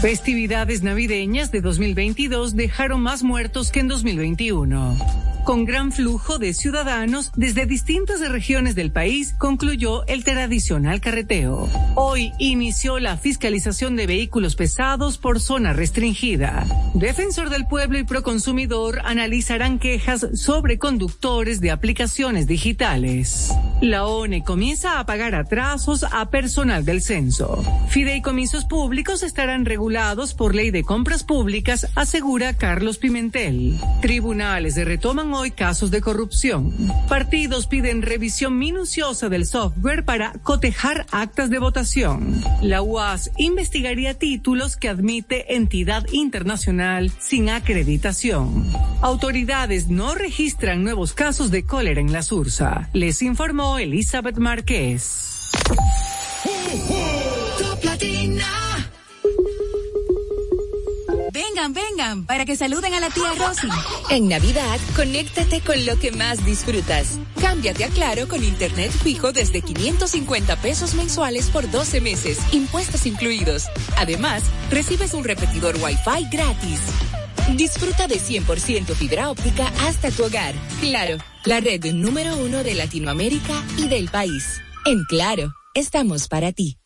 Festividades 0.00 0.82
navideñas 0.82 1.52
de 1.52 1.60
2022 1.60 2.56
dejaron 2.56 3.00
más 3.00 3.22
muertos 3.22 3.70
que 3.70 3.78
en 3.78 3.86
2021. 3.86 5.33
Con 5.44 5.66
gran 5.66 5.92
flujo 5.92 6.38
de 6.38 6.54
ciudadanos 6.54 7.30
desde 7.36 7.66
distintas 7.66 8.26
regiones 8.30 8.74
del 8.74 8.90
país, 8.90 9.34
concluyó 9.38 10.06
el 10.06 10.24
tradicional 10.24 11.02
carreteo. 11.02 11.68
Hoy 11.96 12.32
inició 12.38 12.98
la 12.98 13.18
fiscalización 13.18 13.94
de 13.94 14.06
vehículos 14.06 14.56
pesados 14.56 15.18
por 15.18 15.40
zona 15.40 15.74
restringida. 15.74 16.64
Defensor 16.94 17.50
del 17.50 17.66
Pueblo 17.66 17.98
y 17.98 18.04
Proconsumidor 18.04 19.02
analizarán 19.04 19.78
quejas 19.78 20.26
sobre 20.32 20.78
conductores 20.78 21.60
de 21.60 21.72
aplicaciones 21.72 22.46
digitales. 22.46 23.52
La 23.82 24.06
ONE 24.06 24.44
comienza 24.44 24.98
a 24.98 25.04
pagar 25.04 25.34
atrasos 25.34 26.06
a 26.10 26.30
personal 26.30 26.86
del 26.86 27.02
censo. 27.02 27.62
Fideicomisos 27.90 28.64
públicos 28.64 29.22
estarán 29.22 29.66
regulados 29.66 30.32
por 30.32 30.54
ley 30.54 30.70
de 30.70 30.84
compras 30.84 31.22
públicas, 31.22 31.88
asegura 31.94 32.54
Carlos 32.54 32.96
Pimentel. 32.96 33.78
Tribunales 34.00 34.76
retoman 34.86 35.33
hoy 35.34 35.50
casos 35.50 35.90
de 35.90 36.00
corrupción. 36.00 36.72
Partidos 37.08 37.66
piden 37.66 38.02
revisión 38.02 38.58
minuciosa 38.58 39.28
del 39.28 39.46
software 39.46 40.04
para 40.04 40.32
cotejar 40.42 41.06
actas 41.10 41.50
de 41.50 41.58
votación. 41.58 42.40
La 42.62 42.82
UAS 42.82 43.30
investigaría 43.36 44.14
títulos 44.14 44.76
que 44.76 44.88
admite 44.88 45.54
entidad 45.54 46.06
internacional 46.12 47.10
sin 47.18 47.50
acreditación. 47.50 48.66
Autoridades 49.02 49.88
no 49.88 50.14
registran 50.14 50.84
nuevos 50.84 51.12
casos 51.12 51.50
de 51.50 51.64
cólera 51.64 52.00
en 52.00 52.12
la 52.12 52.22
Sursa. 52.22 52.88
Les 52.92 53.22
informó 53.22 53.78
Elizabeth 53.78 54.38
Márquez. 54.38 55.50
Vengan, 61.72 62.26
para 62.26 62.44
que 62.44 62.56
saluden 62.56 62.94
a 62.94 63.00
la 63.00 63.10
tía 63.10 63.32
Rosy. 63.38 63.68
En 64.10 64.28
Navidad, 64.28 64.78
conéctate 64.94 65.60
con 65.60 65.86
lo 65.86 65.98
que 65.98 66.12
más 66.12 66.44
disfrutas. 66.44 67.18
Cámbiate 67.40 67.84
a 67.84 67.88
Claro 67.88 68.28
con 68.28 68.44
Internet 68.44 68.90
fijo 68.90 69.32
desde 69.32 69.62
550 69.62 70.56
pesos 70.56 70.94
mensuales 70.94 71.48
por 71.50 71.70
12 71.70 72.00
meses, 72.00 72.38
impuestos 72.52 73.06
incluidos. 73.06 73.66
Además, 73.96 74.42
recibes 74.70 75.14
un 75.14 75.24
repetidor 75.24 75.76
Wi-Fi 75.76 76.28
gratis. 76.30 76.80
Disfruta 77.56 78.06
de 78.06 78.16
100% 78.16 78.94
fibra 78.94 79.30
óptica 79.30 79.68
hasta 79.80 80.10
tu 80.10 80.24
hogar. 80.24 80.54
Claro, 80.80 81.18
la 81.44 81.60
red 81.60 81.84
número 81.92 82.36
uno 82.36 82.62
de 82.62 82.74
Latinoamérica 82.74 83.62
y 83.76 83.88
del 83.88 84.08
país. 84.08 84.60
En 84.84 85.04
Claro, 85.04 85.52
estamos 85.74 86.28
para 86.28 86.52
ti. 86.52 86.78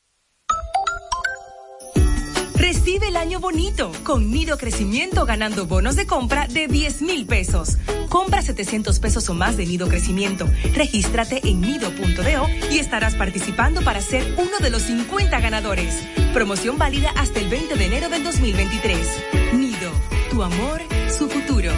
Bonito 3.38 3.92
con 4.04 4.30
Nido 4.30 4.58
Crecimiento 4.58 5.24
ganando 5.24 5.66
bonos 5.66 5.96
de 5.96 6.06
compra 6.06 6.46
de 6.46 6.68
10 6.68 7.02
mil 7.02 7.26
pesos. 7.26 7.78
Compra 8.08 8.42
700 8.42 8.98
pesos 9.00 9.28
o 9.28 9.34
más 9.34 9.56
de 9.56 9.66
Nido 9.66 9.88
Crecimiento. 9.88 10.48
Regístrate 10.74 11.40
en 11.48 11.60
nido.do 11.60 12.48
y 12.70 12.78
estarás 12.78 13.14
participando 13.14 13.82
para 13.82 14.00
ser 14.00 14.34
uno 14.38 14.58
de 14.60 14.70
los 14.70 14.82
50 14.82 15.40
ganadores. 15.40 15.94
Promoción 16.32 16.78
válida 16.78 17.10
hasta 17.16 17.40
el 17.40 17.48
20 17.48 17.76
de 17.76 17.86
enero 17.86 18.08
del 18.08 18.24
2023. 18.24 18.98
Nido, 19.54 19.90
tu 20.30 20.42
amor, 20.42 20.80
su 21.08 21.28
futuro. 21.28 21.70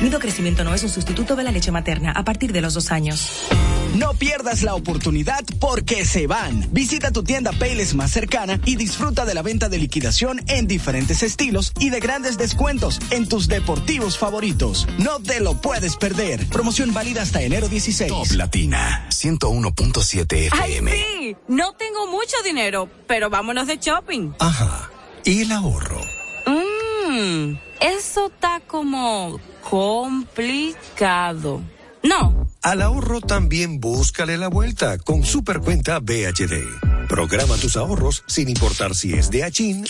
Nido 0.00 0.20
Crecimiento 0.20 0.62
no 0.62 0.74
es 0.74 0.82
un 0.84 0.90
sustituto 0.90 1.34
de 1.34 1.42
la 1.42 1.50
leche 1.50 1.72
materna 1.72 2.12
a 2.12 2.24
partir 2.24 2.52
de 2.52 2.60
los 2.60 2.74
dos 2.74 2.92
años. 2.92 3.48
No 3.96 4.14
pierdas 4.14 4.62
la 4.62 4.74
oportunidad 4.76 5.44
porque 5.58 6.04
se 6.04 6.28
van. 6.28 6.68
Visita 6.70 7.10
tu 7.10 7.24
tienda 7.24 7.50
Payless 7.52 7.94
más 7.96 8.12
cercana 8.12 8.60
y 8.64 8.76
disfruta 8.76 9.24
de 9.24 9.34
la 9.34 9.42
venta 9.42 9.68
de 9.68 9.78
liquidación 9.78 10.40
en 10.46 10.68
diferentes 10.68 11.24
estilos 11.24 11.72
y 11.80 11.90
de 11.90 11.98
grandes 11.98 12.38
descuentos 12.38 13.00
en 13.10 13.28
tus 13.28 13.48
deportivos 13.48 14.16
favoritos. 14.18 14.86
No 14.98 15.20
te 15.20 15.40
lo 15.40 15.60
puedes 15.60 15.96
perder. 15.96 16.46
Promoción 16.46 16.94
válida 16.94 17.22
hasta 17.22 17.42
enero 17.42 17.68
16. 17.68 18.08
Top 18.08 18.30
Latina 18.36 19.06
101.7 19.10 20.50
¡Ay, 20.52 20.72
FM. 20.74 20.92
sí! 20.92 21.36
No 21.48 21.72
tengo 21.72 22.06
mucho 22.06 22.36
dinero, 22.44 22.88
pero 23.08 23.30
vámonos 23.30 23.66
de 23.66 23.78
shopping. 23.78 24.30
Ajá. 24.38 24.90
¿Y 25.24 25.42
el 25.42 25.50
ahorro? 25.50 26.00
Mmm, 27.18 27.58
eso 27.80 28.28
está 28.28 28.60
como 28.64 29.40
complicado. 29.68 31.60
No. 32.04 32.46
Al 32.62 32.80
ahorro 32.80 33.20
también 33.20 33.80
búscale 33.80 34.38
la 34.38 34.46
vuelta 34.46 34.98
con 34.98 35.24
Supercuenta 35.24 35.98
BHD. 35.98 37.08
Programa 37.08 37.56
tus 37.56 37.76
ahorros 37.76 38.22
sin 38.28 38.48
importar 38.48 38.94
si 38.94 39.14
es 39.14 39.30
de 39.30 39.42
Achín 39.42 39.84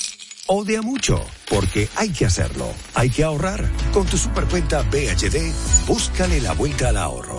o 0.46 0.64
de 0.64 0.78
a 0.78 0.82
mucho, 0.82 1.22
porque 1.50 1.90
hay 1.96 2.08
que 2.10 2.24
hacerlo. 2.24 2.72
Hay 2.94 3.10
que 3.10 3.24
ahorrar. 3.24 3.70
Con 3.92 4.06
tu 4.06 4.16
Supercuenta 4.16 4.80
BHD, 4.82 5.52
búscale 5.86 6.40
la 6.40 6.54
vuelta 6.54 6.88
al 6.88 6.96
ahorro. 6.96 7.36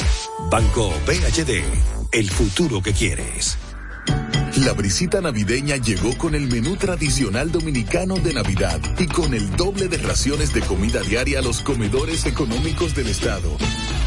Banco 0.52 0.94
BHD, 1.08 1.64
el 2.12 2.30
futuro 2.30 2.84
que 2.84 2.94
quieres. 2.94 3.58
La 4.66 4.74
brisita 4.74 5.22
navideña 5.22 5.78
llegó 5.78 6.18
con 6.18 6.36
el 6.36 6.48
menú 6.48 6.76
tradicional 6.76 7.50
dominicano 7.50 8.16
de 8.16 8.34
Navidad 8.34 8.82
y 9.00 9.08
con 9.08 9.34
el 9.34 9.56
doble 9.56 9.88
de 9.88 9.98
raciones 10.00 10.54
de 10.54 10.60
comida 10.60 11.00
diaria 11.02 11.40
a 11.40 11.42
los 11.42 11.62
comedores 11.62 12.26
económicos 12.26 12.94
del 12.94 13.08
estado. 13.08 13.56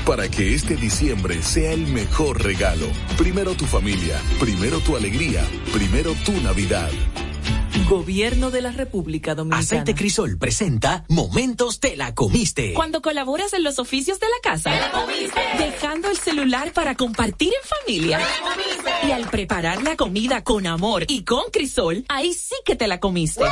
Para 0.04 0.28
que 0.28 0.54
este 0.54 0.76
diciembre 0.76 1.42
sea 1.42 1.72
el 1.72 1.86
mejor 1.86 2.42
regalo. 2.42 2.86
Primero 3.16 3.54
tu 3.54 3.64
familia, 3.64 4.20
primero 4.40 4.80
tu 4.80 4.94
alegría, 4.94 5.42
primero 5.72 6.12
tu 6.26 6.32
Navidad. 6.42 6.90
Gobierno 7.88 8.50
de 8.50 8.62
la 8.62 8.70
República 8.72 9.34
Dominicana. 9.34 9.62
Aceite 9.62 9.94
Crisol 9.94 10.38
presenta 10.38 11.04
Momentos 11.08 11.80
te 11.80 11.96
la 11.96 12.14
comiste. 12.14 12.74
Cuando 12.74 13.02
colaboras 13.02 13.52
en 13.52 13.62
los 13.62 13.78
oficios 13.78 14.20
de 14.20 14.26
la 14.26 14.50
casa. 14.50 14.70
Te 14.70 14.80
la 14.80 14.90
comiste. 14.90 15.40
Dejando 15.58 16.08
el 16.10 16.16
celular 16.16 16.72
para 16.72 16.94
compartir 16.94 17.48
en 17.48 17.68
familia. 17.68 18.18
Te 18.18 18.24
la 18.24 18.50
comiste. 18.50 19.06
Y 19.06 19.10
al 19.12 19.28
preparar 19.28 19.82
la 19.82 19.96
comida 19.96 20.44
con 20.44 20.66
amor 20.66 21.04
y 21.08 21.24
con 21.24 21.50
Crisol, 21.52 22.04
ahí 22.08 22.32
sí 22.32 22.54
que 22.64 22.76
te 22.76 22.86
la 22.86 23.00
comiste. 23.00 23.44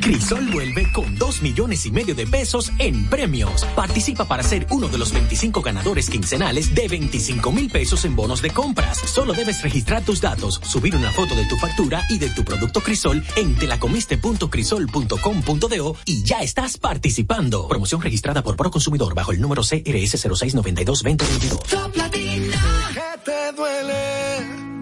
Crisol 0.00 0.48
vuelve 0.50 0.90
con 0.92 1.16
dos 1.16 1.42
millones 1.42 1.84
y 1.86 1.90
medio 1.90 2.14
de 2.14 2.26
pesos 2.26 2.70
en 2.78 3.08
premios. 3.08 3.64
Participa 3.76 4.26
para 4.26 4.42
ser 4.42 4.66
uno 4.70 4.88
de 4.88 4.98
los 4.98 5.12
25 5.12 5.62
ganadores 5.62 6.10
quincenales 6.10 6.74
de 6.74 6.88
25 6.88 7.52
mil 7.52 7.70
pesos 7.70 8.04
en 8.04 8.16
bonos 8.16 8.42
de 8.42 8.50
compras. 8.50 8.98
Solo 8.98 9.32
debes 9.32 9.62
registrar 9.62 10.04
tus 10.04 10.20
datos, 10.20 10.60
subir 10.64 10.96
una 10.96 11.12
foto 11.12 11.34
de 11.34 11.46
tu 11.46 11.56
factura 11.56 12.02
y 12.08 12.18
de 12.18 12.30
tu 12.30 12.44
producto 12.44 12.80
Crisol 12.80 13.24
en 13.36 13.54
telacomiste.crisol.com.do 13.56 15.96
y 16.04 16.22
ya 16.24 16.42
estás 16.42 16.78
participando. 16.78 17.68
Promoción 17.68 18.00
registrada 18.00 18.42
por 18.42 18.56
Proconsumidor 18.56 19.14
bajo 19.14 19.30
el 19.32 19.40
número 19.40 19.62
CRS 19.62 20.26
06922022. 20.26 21.60
¿Qué 22.92 23.00
te 23.24 23.52
duele? 23.56 24.81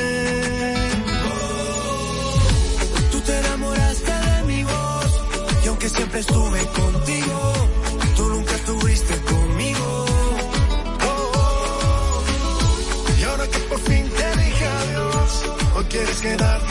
Estuve 6.19 6.59
contigo, 6.67 7.53
tú 8.15 8.23
nunca 8.29 8.53
estuviste 8.55 9.15
conmigo. 9.21 10.05
Oh, 11.07 11.31
oh. 11.35 12.23
Y 13.19 13.23
ahora 13.23 13.47
que 13.47 13.59
por 13.59 13.79
fin 13.79 14.09
te 14.09 14.37
dije 14.41 14.65
adiós, 14.67 15.45
hoy 15.75 15.85
quieres 15.85 16.21
quedarte 16.21 16.70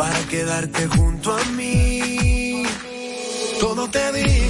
para 0.00 0.18
quedarte 0.30 0.86
junto 0.86 1.30
a 1.30 1.44
mí. 1.56 2.62
Todo 3.60 3.86
te 3.90 4.10
di, 4.12 4.49